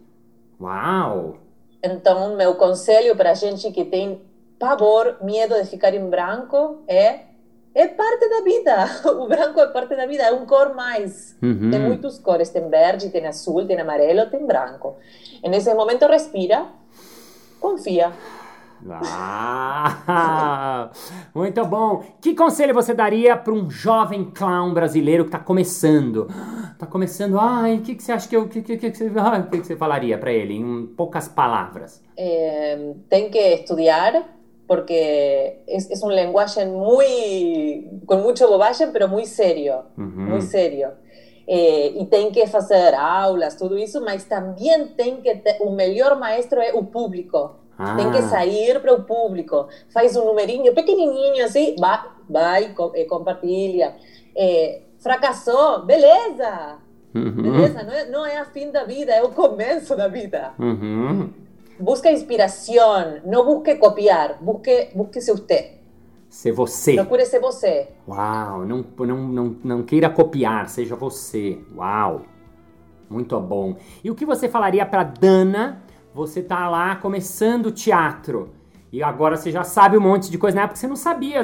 Uau! 0.60 1.38
Então, 1.82 2.36
meu 2.36 2.54
conselho 2.54 3.14
para 3.16 3.34
gente 3.34 3.70
que 3.70 3.84
tem 3.84 4.22
pavor, 4.58 5.18
medo 5.22 5.54
de 5.54 5.68
ficar 5.68 5.94
em 5.94 6.08
branco 6.08 6.82
é 6.88 7.26
é 7.74 7.88
parte 7.88 8.26
da 8.28 8.40
vida. 8.40 8.86
O 9.20 9.28
branco 9.28 9.60
é 9.60 9.66
parte 9.66 9.94
da 9.94 10.06
vida, 10.06 10.22
é 10.22 10.32
um 10.32 10.46
cor 10.46 10.74
mais. 10.74 11.36
Uhum. 11.42 11.70
Tem 11.70 11.78
muitas 11.78 12.18
cores, 12.18 12.48
tem 12.48 12.66
verde, 12.70 13.10
tem 13.10 13.26
azul, 13.26 13.66
tem 13.66 13.78
amarelo, 13.78 14.30
tem 14.30 14.46
branco. 14.46 14.96
E 15.44 15.48
nesse 15.48 15.72
momento 15.74 16.06
respira, 16.06 16.66
confia. 17.60 18.12
Ah, 20.08 20.90
muito 21.34 21.64
bom. 21.66 22.02
Que 22.20 22.34
conselho 22.34 22.74
você 22.74 22.94
daria 22.94 23.36
para 23.36 23.52
um 23.52 23.70
jovem 23.70 24.24
clown 24.24 24.72
brasileiro 24.74 25.24
que 25.24 25.28
está 25.28 25.38
começando? 25.38 26.28
Tá 26.78 26.86
começando. 26.86 27.38
Ai, 27.38 27.76
o 27.76 27.82
que, 27.82 27.94
que 27.94 28.02
você 28.02 28.12
acha 28.12 28.28
que 28.28 28.36
eu. 28.36 28.48
Que, 28.48 28.62
que, 28.62 28.76
que, 28.76 28.94
você, 28.94 29.06
o 29.08 29.50
que, 29.50 29.60
que 29.60 29.66
você 29.66 29.76
falaria 29.76 30.18
para 30.18 30.32
ele 30.32 30.54
em 30.54 30.86
poucas 30.96 31.28
palavras? 31.28 32.02
Eh, 32.16 32.94
tem 33.08 33.30
que 33.30 33.38
estudar 33.54 34.36
porque 34.66 35.62
es, 35.68 35.90
es 35.90 36.02
un 36.02 36.14
lenguaje 36.14 36.66
muy, 36.66 37.88
con 38.04 38.22
mucho 38.22 38.48
bobagem, 38.48 38.90
pero 38.92 39.08
muy 39.08 39.24
serio, 39.24 39.84
Uhum. 39.96 40.28
muy 40.30 40.42
serio. 40.42 40.88
Eh, 41.46 41.92
e 42.00 42.06
tem 42.06 42.32
que 42.32 42.46
fazer 42.48 42.92
aulas, 42.94 43.54
tudo 43.54 43.78
isso, 43.78 44.00
mas 44.04 44.24
também 44.24 44.88
tem 44.96 45.20
que 45.22 45.36
ter, 45.36 45.58
o 45.60 45.70
melhor 45.70 46.18
maestro 46.18 46.60
é 46.60 46.72
o 46.74 46.82
público. 46.84 47.54
Tem 47.96 48.10
que 48.10 48.18
Ah, 48.18 48.28
sair 48.28 48.80
para 48.80 48.94
o 48.94 49.02
público. 49.02 49.68
Faz 49.90 50.16
um 50.16 50.24
numerinho 50.24 50.74
pequenininho 50.74 51.44
assim, 51.44 51.76
vai, 51.78 52.00
vai 52.28 52.74
eh, 52.94 53.04
compartilha. 53.04 53.94
Eh, 54.34 54.80
fracassou, 54.98 55.84
beleza. 55.84 56.78
Uhum. 57.14 57.42
Beleza? 57.42 57.82
Não 57.82 57.92
é, 57.92 58.04
não 58.06 58.26
é 58.26 58.38
a 58.38 58.44
fim 58.44 58.70
da 58.70 58.84
vida, 58.84 59.12
é 59.12 59.22
o 59.22 59.30
começo 59.30 59.94
da 59.94 60.08
vida. 60.08 60.52
Uhum. 60.58 61.30
Busca 61.78 62.10
inspiração, 62.10 63.20
não 63.24 63.44
busque 63.44 63.74
copiar, 63.76 64.38
busque, 64.40 64.88
busque 64.94 65.20
ser 65.20 65.32
você. 65.32 65.72
Ser 66.28 66.52
você. 66.52 66.94
Procure 66.94 67.24
ser 67.26 67.40
você. 67.40 67.88
Uau, 68.08 68.64
não, 68.64 68.84
não, 68.98 69.16
não, 69.16 69.56
não 69.62 69.82
queira 69.82 70.08
copiar, 70.08 70.68
seja 70.68 70.96
você. 70.96 71.58
Uau, 71.76 72.22
muito 73.08 73.38
bom. 73.40 73.76
E 74.02 74.10
o 74.10 74.14
que 74.14 74.24
você 74.26 74.48
falaria 74.48 74.84
para 74.86 75.02
Dana? 75.04 75.82
Você 76.16 76.42
tá 76.42 76.68
lá 76.70 76.96
começando 76.96 77.70
teatro 77.70 78.54
e 78.90 79.02
agora 79.02 79.36
você 79.36 79.50
já 79.50 79.62
sabe 79.62 79.98
um 79.98 80.00
monte 80.00 80.30
de 80.30 80.38
coisa, 80.38 80.56
na 80.56 80.62
época 80.62 80.80
você 80.80 80.86
não 80.86 80.96
sabia. 80.96 81.42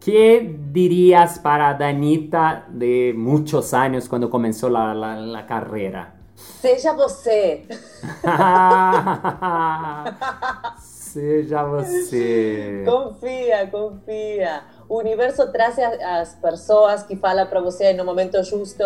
Que 0.00 0.40
dirias 0.40 1.36
para 1.36 1.68
a 1.68 1.72
Danita 1.74 2.64
de 2.70 3.12
muitos 3.14 3.74
anos 3.74 4.08
quando 4.08 4.30
começou 4.30 4.74
a, 4.74 4.92
a, 4.92 5.40
a 5.40 5.42
carreira? 5.42 6.14
Seja 6.34 6.94
você. 6.94 7.66
Seja 10.78 11.64
você. 11.64 12.82
Confia, 12.86 13.66
confia. 13.66 14.62
O 14.88 15.00
universo 15.00 15.52
traz 15.52 15.78
as 15.78 16.34
pessoas 16.36 17.02
que 17.02 17.14
falam 17.14 17.46
para 17.46 17.60
você 17.60 17.92
no 17.92 18.06
momento 18.06 18.42
justo 18.42 18.82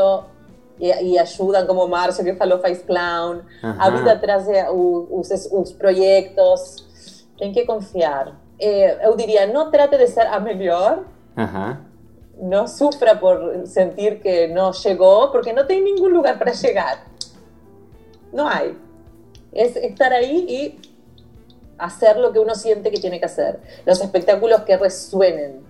e, 0.82 1.12
e, 1.12 1.18
ajudam, 1.18 1.64
como 1.64 1.84
o 1.84 1.88
Márcio 1.88 2.24
que 2.24 2.34
falou, 2.34 2.58
faz 2.58 2.82
clown. 2.82 3.42
Aham. 3.62 3.76
A 3.78 3.90
vida 3.90 4.18
traz 4.18 4.48
os, 4.72 5.30
os 5.52 5.72
projetos. 5.72 7.24
Tem 7.38 7.52
que 7.52 7.64
confiar. 7.64 8.36
Eh, 8.58 9.06
eu 9.06 9.16
diria, 9.16 9.46
não 9.46 9.70
trate 9.70 9.96
de 9.96 10.08
ser 10.08 10.26
a 10.26 10.40
melhor, 10.40 11.04
Aham. 11.36 11.78
não 12.40 12.66
sufra 12.66 13.14
por 13.16 13.66
sentir 13.66 14.20
que 14.20 14.48
não 14.48 14.72
chegou, 14.72 15.30
porque 15.30 15.52
não 15.52 15.64
tem 15.66 15.82
nenhum 15.82 16.08
lugar 16.08 16.36
para 16.36 16.52
chegar. 16.52 17.06
Não 18.32 18.48
há. 18.48 18.62
É 19.54 19.64
estar 19.86 20.10
aí 20.10 20.46
e 20.48 20.80
hacer 21.78 22.16
lo 22.16 22.32
que 22.32 22.40
uno 22.40 22.54
siente 22.54 22.90
que 22.90 23.00
tiene 23.00 23.20
que 23.20 23.26
hacer. 23.26 23.60
Los 23.86 24.00
espectáculos 24.00 24.62
que 24.62 24.76
resuenen 24.76 25.60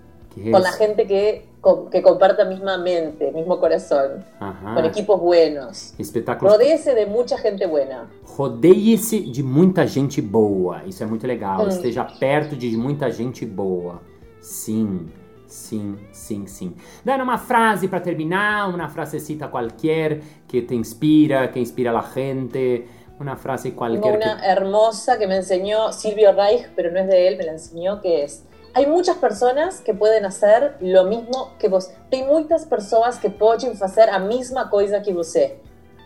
con 0.51 0.63
la 0.63 0.73
gente 0.73 1.07
que, 1.07 1.47
que 1.91 2.03
comparta 2.03 2.45
misma 2.45 2.77
mente, 2.77 3.31
mismo 3.31 3.61
corazón, 3.61 4.25
Aham. 4.41 4.75
con 4.75 4.85
equipos 4.85 5.21
buenos. 5.21 5.95
Espetáculos. 5.99 6.55
Rodéese 6.55 6.95
de 6.95 7.07
mucha 7.07 7.39
gente 7.39 7.67
buena. 7.67 8.09
Rodeie-se 8.37 9.21
de 9.21 9.43
muita 9.43 9.87
gente 9.87 10.21
boa. 10.21 10.83
Isso 10.87 11.03
é 11.03 11.07
muito 11.07 11.27
legal. 11.27 11.65
Hum. 11.65 11.69
Esteja 11.69 12.05
perto 12.19 12.57
de 12.57 12.77
muita 12.77 13.11
gente 13.11 13.47
boa. 13.47 14.03
Sim, 14.41 15.09
sim, 15.47 15.97
sim, 16.11 16.47
sim. 16.49 16.75
Dando 17.05 17.23
uma 17.23 17.39
frase 17.39 17.87
para 17.87 18.01
terminar, 18.01 18.69
uma 18.69 18.89
frasecita 18.89 19.47
qualquer 19.47 20.21
que 20.49 20.63
te 20.63 20.75
inspira, 20.75 21.47
que 21.49 21.61
inspira 21.61 21.91
a 21.91 21.95
la 21.95 22.03
gente. 22.03 22.89
Una 23.21 23.37
frase 23.37 23.69
Tengo 23.69 23.79
qualquer 23.79 24.17
una 24.17 24.41
que... 24.41 24.47
hermosa 24.49 25.17
que 25.17 25.29
me 25.29 25.37
enseñó 25.37 25.93
Silvio 25.93 26.33
Reich, 26.33 26.71
pero 26.75 26.91
no 26.91 26.99
es 26.99 27.07
de 27.07 27.29
él, 27.29 27.37
me 27.37 27.45
la 27.45 27.53
enseñó, 27.53 28.01
que 28.01 28.25
es, 28.25 28.45
hay 28.75 28.87
muchas 28.87 29.17
personas 29.17 29.81
que 29.81 29.95
pueden 29.95 30.25
hacer 30.25 30.77
lo 30.81 31.05
mismo 31.05 31.51
que 31.59 31.69
vos. 31.69 31.91
Tem 32.11 32.25
muitas 32.27 32.65
pessoas 32.65 33.19
que 33.19 33.29
podem 33.31 33.75
fazer 33.77 34.09
a 34.11 34.19
mesma 34.19 34.69
coisa 34.71 35.01
que 35.01 35.13
você. 35.13 35.59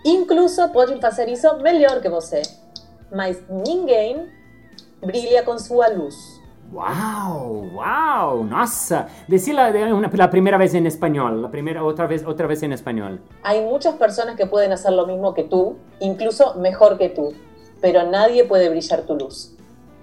Incluso 0.05 0.69
podem 0.73 1.01
fazer 1.01 1.29
isso 1.29 1.49
melhor 1.63 2.01
que 2.01 2.09
você. 2.09 2.43
Mas 3.13 3.39
ninguém 3.49 4.27
brilha 5.01 5.45
com 5.45 5.59
sua 5.59 5.89
luz. 5.89 6.15
Wow, 6.73 7.71
wow, 7.75 8.43
nossa. 8.45 9.07
Decila 9.29 9.71
de 9.71 9.85
una- 9.93 10.11
la 10.13 10.29
primera 10.29 10.59
vez 10.59 10.75
en 10.75 10.87
español, 10.87 11.41
la 11.41 11.49
primera 11.51 11.85
otra 11.85 12.07
vez, 12.09 12.25
otra 12.27 12.49
vez 12.49 12.63
en 12.65 12.73
español. 12.73 13.21
Hay 13.45 13.63
muchas 13.65 13.95
personas 13.95 14.35
que 14.37 14.47
pueden 14.47 14.73
hacer 14.73 14.93
lo 14.93 15.07
mismo 15.07 15.33
que 15.33 15.45
tú, 15.45 15.77
incluso 16.01 16.55
mejor 16.55 16.99
que 16.99 17.09
tú, 17.09 17.33
pero 17.81 18.03
nadie 18.11 18.45
puede 18.45 18.69
brillar 18.69 19.03
tu 19.03 19.15
luz. 19.15 19.56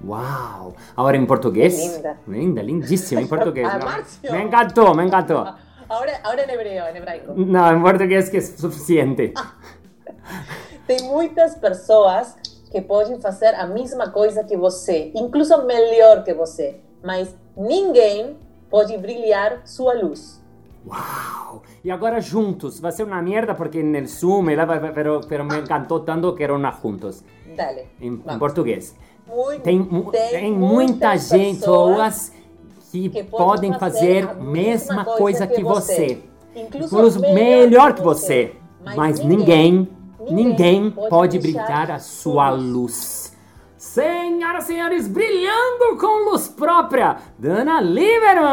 Wow. 0.03 0.75
Ahora 0.95 1.17
en 1.17 1.25
portugués. 1.25 1.77
Linda. 1.77 2.17
Linda, 2.27 2.63
lindísima 2.63 3.21
en 3.21 3.27
portugués. 3.27 3.67
Ah, 3.71 3.77
¿no? 3.79 3.85
Márcio. 3.85 4.31
Me 4.31 4.41
encantó, 4.41 4.93
me 4.93 5.03
encantó. 5.03 5.55
Ahora, 5.89 6.19
ahora 6.23 6.43
en 6.43 6.49
hebreo, 6.49 6.87
en 6.87 6.97
hebraico. 6.97 7.33
No, 7.35 7.69
en 7.69 7.81
portugués 7.81 8.29
que 8.29 8.37
es 8.37 8.55
suficiente. 8.57 9.33
Tem 10.87 11.01
muitas 11.03 11.55
pessoas 11.55 12.35
que 12.71 12.81
podem 12.81 13.21
fazer 13.21 13.55
a 13.55 13.65
mesma 13.65 14.11
coisa 14.11 14.43
que 14.43 14.57
você, 14.57 15.11
incluso 15.15 15.63
melhor 15.65 16.23
que 16.23 16.33
você, 16.33 16.81
mas 17.03 17.35
ninguém 17.55 18.37
pode 18.69 18.97
brilhar 18.97 19.61
sua 19.65 19.93
luz. 19.93 20.41
Wow. 20.85 21.61
Y 21.83 21.89
ahora 21.91 22.21
juntos. 22.21 22.83
Va 22.83 22.89
a 22.89 22.91
ser 22.91 23.05
una 23.05 23.21
mierda 23.21 23.55
porque 23.55 23.79
el 23.79 24.07
Zoom, 24.09 24.47
pero, 24.93 25.21
pero 25.29 25.43
me 25.45 25.57
encantó 25.57 26.01
tanto 26.01 26.35
que 26.35 26.45
una 26.51 26.71
juntos. 26.71 27.23
Dale. 27.55 27.89
En 28.01 28.23
vamos. 28.23 28.39
português. 28.39 28.95
Mui- 29.27 29.59
Tem, 29.59 29.83
tem 29.83 30.29
tem 30.29 30.51
muita 30.51 30.73
muitas 30.73 31.29
gente, 31.29 31.59
pessoas 31.59 32.31
que, 32.91 33.09
que 33.09 33.23
podem 33.23 33.73
fazer 33.73 34.29
a 34.29 34.33
mesma 34.35 35.03
coisa 35.05 35.47
que 35.47 35.63
você. 35.63 36.21
Incluso 36.55 36.85
Incluso 36.85 37.19
melhor 37.21 37.93
que 37.93 38.01
você. 38.01 38.53
Mas 38.95 39.19
ninguém, 39.19 39.87
ninguém 40.29 40.91
pode 40.91 41.39
brilhar 41.39 41.89
a 41.89 41.99
sua 41.99 42.49
luz. 42.51 43.33
Senhoras 43.77 44.65
e 44.65 44.67
senhores, 44.67 45.07
brilhando 45.07 45.97
com 45.99 46.29
luz 46.29 46.47
própria, 46.47 47.17
Dana 47.37 47.81
Lieberman! 47.81 48.43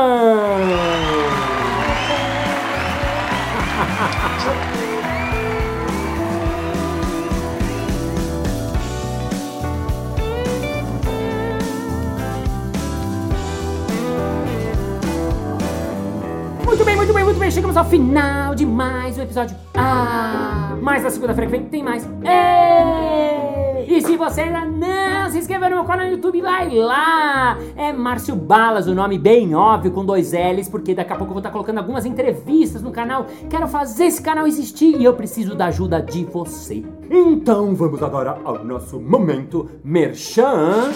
Chegamos 17.50 17.76
ao 17.76 17.84
final 17.84 18.54
de 18.54 18.64
mais 18.64 19.18
um 19.18 19.22
episódio. 19.22 19.56
Ah, 19.74 20.76
mas 20.80 21.02
na 21.02 21.10
segunda-feira 21.10 21.50
que 21.50 21.58
vem 21.58 21.66
tem 21.68 21.82
mais. 21.82 22.08
Ei! 22.22 23.86
E 23.88 24.00
se 24.00 24.16
você 24.16 24.42
ainda 24.42 24.64
não 24.64 25.28
se 25.28 25.38
inscreveu 25.38 25.68
no 25.68 25.76
meu 25.76 25.84
canal 25.84 26.06
no 26.06 26.12
YouTube, 26.12 26.40
vai 26.40 26.70
lá. 26.70 27.58
É 27.76 27.92
Márcio 27.92 28.36
Balas, 28.36 28.86
o 28.86 28.94
nome 28.94 29.18
bem 29.18 29.52
óbvio, 29.52 29.90
com 29.90 30.04
dois 30.04 30.32
L's, 30.32 30.68
porque 30.68 30.94
daqui 30.94 31.12
a 31.12 31.16
pouco 31.16 31.30
eu 31.30 31.34
vou 31.34 31.40
estar 31.40 31.50
colocando 31.50 31.78
algumas 31.78 32.06
entrevistas 32.06 32.82
no 32.82 32.92
canal. 32.92 33.26
Quero 33.48 33.66
fazer 33.66 34.04
esse 34.04 34.22
canal 34.22 34.46
existir 34.46 34.96
e 34.96 35.04
eu 35.04 35.14
preciso 35.14 35.56
da 35.56 35.66
ajuda 35.66 36.00
de 36.00 36.24
você. 36.24 36.84
Então 37.10 37.74
vamos 37.74 38.00
agora 38.00 38.38
ao 38.44 38.64
nosso 38.64 39.00
momento 39.00 39.68
Merchan. 39.82 40.92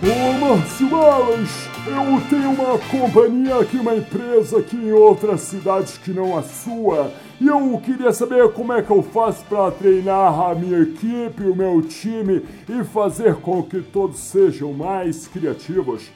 Ô 0.00 0.32
Márcio 0.38 0.88
Balas, 0.88 1.67
eu 1.90 2.20
tenho 2.28 2.50
uma 2.50 2.78
companhia 2.78 3.58
aqui, 3.58 3.76
uma 3.78 3.94
empresa 3.94 4.58
aqui 4.58 4.76
em 4.76 4.92
outra 4.92 5.36
cidade 5.36 5.98
que 6.00 6.10
não 6.10 6.36
a 6.36 6.42
sua. 6.42 7.12
E 7.40 7.46
eu 7.46 7.80
queria 7.84 8.12
saber 8.12 8.52
como 8.52 8.72
é 8.72 8.82
que 8.82 8.90
eu 8.90 9.02
faço 9.02 9.44
para 9.44 9.70
treinar 9.70 10.40
a 10.40 10.54
minha 10.54 10.80
equipe, 10.80 11.44
o 11.44 11.54
meu 11.54 11.80
time 11.82 12.44
e 12.68 12.84
fazer 12.84 13.36
com 13.36 13.62
que 13.62 13.80
todos 13.80 14.18
sejam 14.18 14.72
mais 14.72 15.26
criativos. 15.28 16.10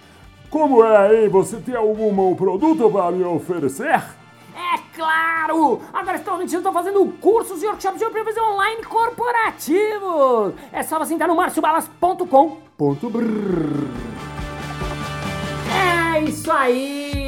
Como 0.50 0.84
é, 0.84 1.22
hein? 1.22 1.28
Você 1.28 1.56
tem 1.56 1.74
algum 1.74 2.34
produto 2.34 2.90
para 2.90 3.12
me 3.12 3.24
oferecer? 3.24 4.02
É 4.54 4.78
claro! 4.94 5.80
Agora 5.92 6.16
atualmente 6.16 6.52
eu 6.52 6.60
estou 6.60 6.72
fazendo 6.72 7.06
cursos 7.20 7.62
e 7.62 7.66
workshops 7.66 7.98
de 7.98 8.04
improviso 8.04 8.40
online 8.40 8.82
corporativos! 8.84 10.54
É 10.70 10.82
só 10.82 10.98
você 10.98 11.14
entrar 11.14 11.28
no 11.28 11.36
marciobalas.com. 11.36 12.58
É 16.14 16.20
isso 16.24 16.52
aí! 16.52 17.21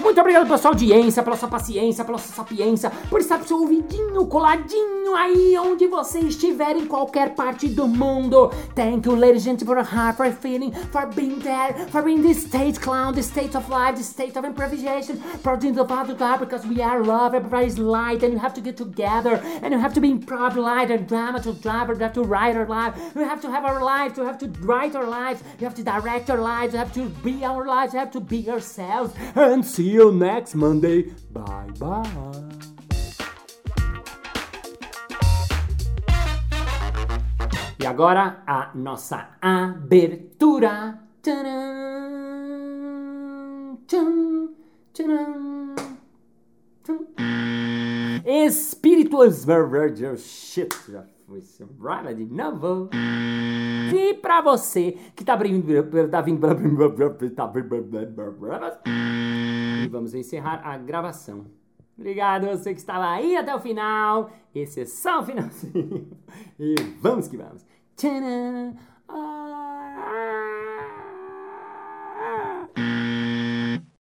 Muito 0.00 0.20
obrigado 0.20 0.44
pela 0.46 0.58
sua 0.58 0.70
audiência, 0.70 1.22
pela 1.22 1.36
sua 1.36 1.48
paciência, 1.48 2.04
pela 2.04 2.18
sua 2.18 2.34
sapiência, 2.34 2.90
por 3.10 3.20
estar 3.20 3.38
com 3.38 3.46
seu 3.46 3.58
ouvidinho 3.58 4.26
coladinho 4.26 5.14
aí 5.16 5.56
onde 5.58 5.86
você 5.86 6.20
estiver 6.20 6.76
em 6.76 6.86
qualquer 6.86 7.34
parte 7.34 7.68
do 7.68 7.88
mundo. 7.88 8.50
Thank 8.74 9.08
you, 9.08 9.14
ladies 9.14 9.46
and 9.46 9.58
gentlemen, 9.58 9.84
for 10.16 10.32
feeling, 10.32 10.72
for 10.92 11.06
being 11.06 11.38
there, 11.40 11.74
for 11.90 12.02
being 12.02 12.22
the 12.22 12.34
state 12.34 12.78
clown, 12.80 13.14
the 13.14 13.22
state 13.22 13.56
of 13.56 13.68
life, 13.68 13.96
the 13.96 14.04
state 14.04 14.36
of 14.38 14.44
improvisation, 14.46 15.18
doing 15.58 15.74
the 15.74 15.82
of 15.82 16.18
God 16.18 16.38
because 16.40 16.66
we 16.66 16.80
are 16.80 17.02
love, 17.02 17.34
everybody's 17.34 17.78
light, 17.78 18.22
and 18.22 18.32
you 18.32 18.38
have 18.38 18.54
to 18.54 18.60
get 18.60 18.76
together, 18.76 19.40
and 19.62 19.72
you 19.72 19.78
have 19.78 19.94
to 19.94 20.00
be 20.00 20.12
improv 20.12 20.56
light 20.56 20.90
and 20.90 21.08
drama 21.08 21.40
to 21.40 21.52
drive, 21.54 21.88
you 21.88 21.96
have 21.96 22.12
to 22.12 22.22
write 22.22 22.56
our 22.56 22.66
life, 22.66 22.94
we 23.14 23.22
have 23.22 23.40
to 23.40 23.50
have 23.50 23.64
our 23.64 23.82
life, 23.82 24.16
you 24.16 24.24
have 24.24 24.38
to 24.38 24.46
write 24.60 24.94
our 24.94 25.06
lives, 25.06 25.42
you 25.58 25.64
have 25.64 25.74
to 25.74 25.82
direct 25.82 26.30
our 26.30 26.38
lives, 26.38 26.72
you 26.74 26.78
have 26.78 26.92
to 26.92 27.08
be 27.24 27.44
our 27.44 27.66
lives, 27.66 27.92
you 27.92 27.98
have 27.98 28.10
to 28.10 28.20
be 28.20 28.38
yourselves, 28.38 29.12
and 29.48 29.64
see 29.64 29.90
you 29.90 30.12
next 30.12 30.54
Monday. 30.54 31.12
Bye 31.30 31.72
bye. 31.78 32.02
E 37.80 37.86
agora 37.86 38.42
a 38.46 38.70
nossa 38.74 39.36
abertura. 39.40 40.98
Tcharam. 41.22 41.78
Tcharam. 44.92 45.74
Espíritos 48.24 49.44
shit, 50.16 50.74
já 50.90 51.04
foi 51.26 51.42
raiva 51.80 52.14
de 52.14 52.24
novo. 52.26 52.88
E 53.94 54.14
pra 54.14 54.40
você 54.40 54.96
que 55.14 55.24
tá 55.24 55.36
vindo, 55.36 55.66
tá 56.10 56.20
vindo, 56.20 56.40
tá 56.40 57.46
e 58.84 59.17
vamos 59.88 60.14
encerrar 60.14 60.60
a 60.64 60.76
gravação. 60.76 61.46
Obrigado 61.96 62.46
você 62.46 62.72
que 62.72 62.80
estava 62.80 63.10
aí 63.10 63.36
até 63.36 63.54
o 63.54 63.60
final. 63.60 64.30
Esse 64.54 64.82
é 64.82 64.84
só 64.84 65.20
o 65.20 65.24
finalzinho. 65.24 66.16
E 66.58 66.74
vamos 67.00 67.28
que 67.28 67.36
vamos. 67.36 67.64
Tcharam. 67.96 68.76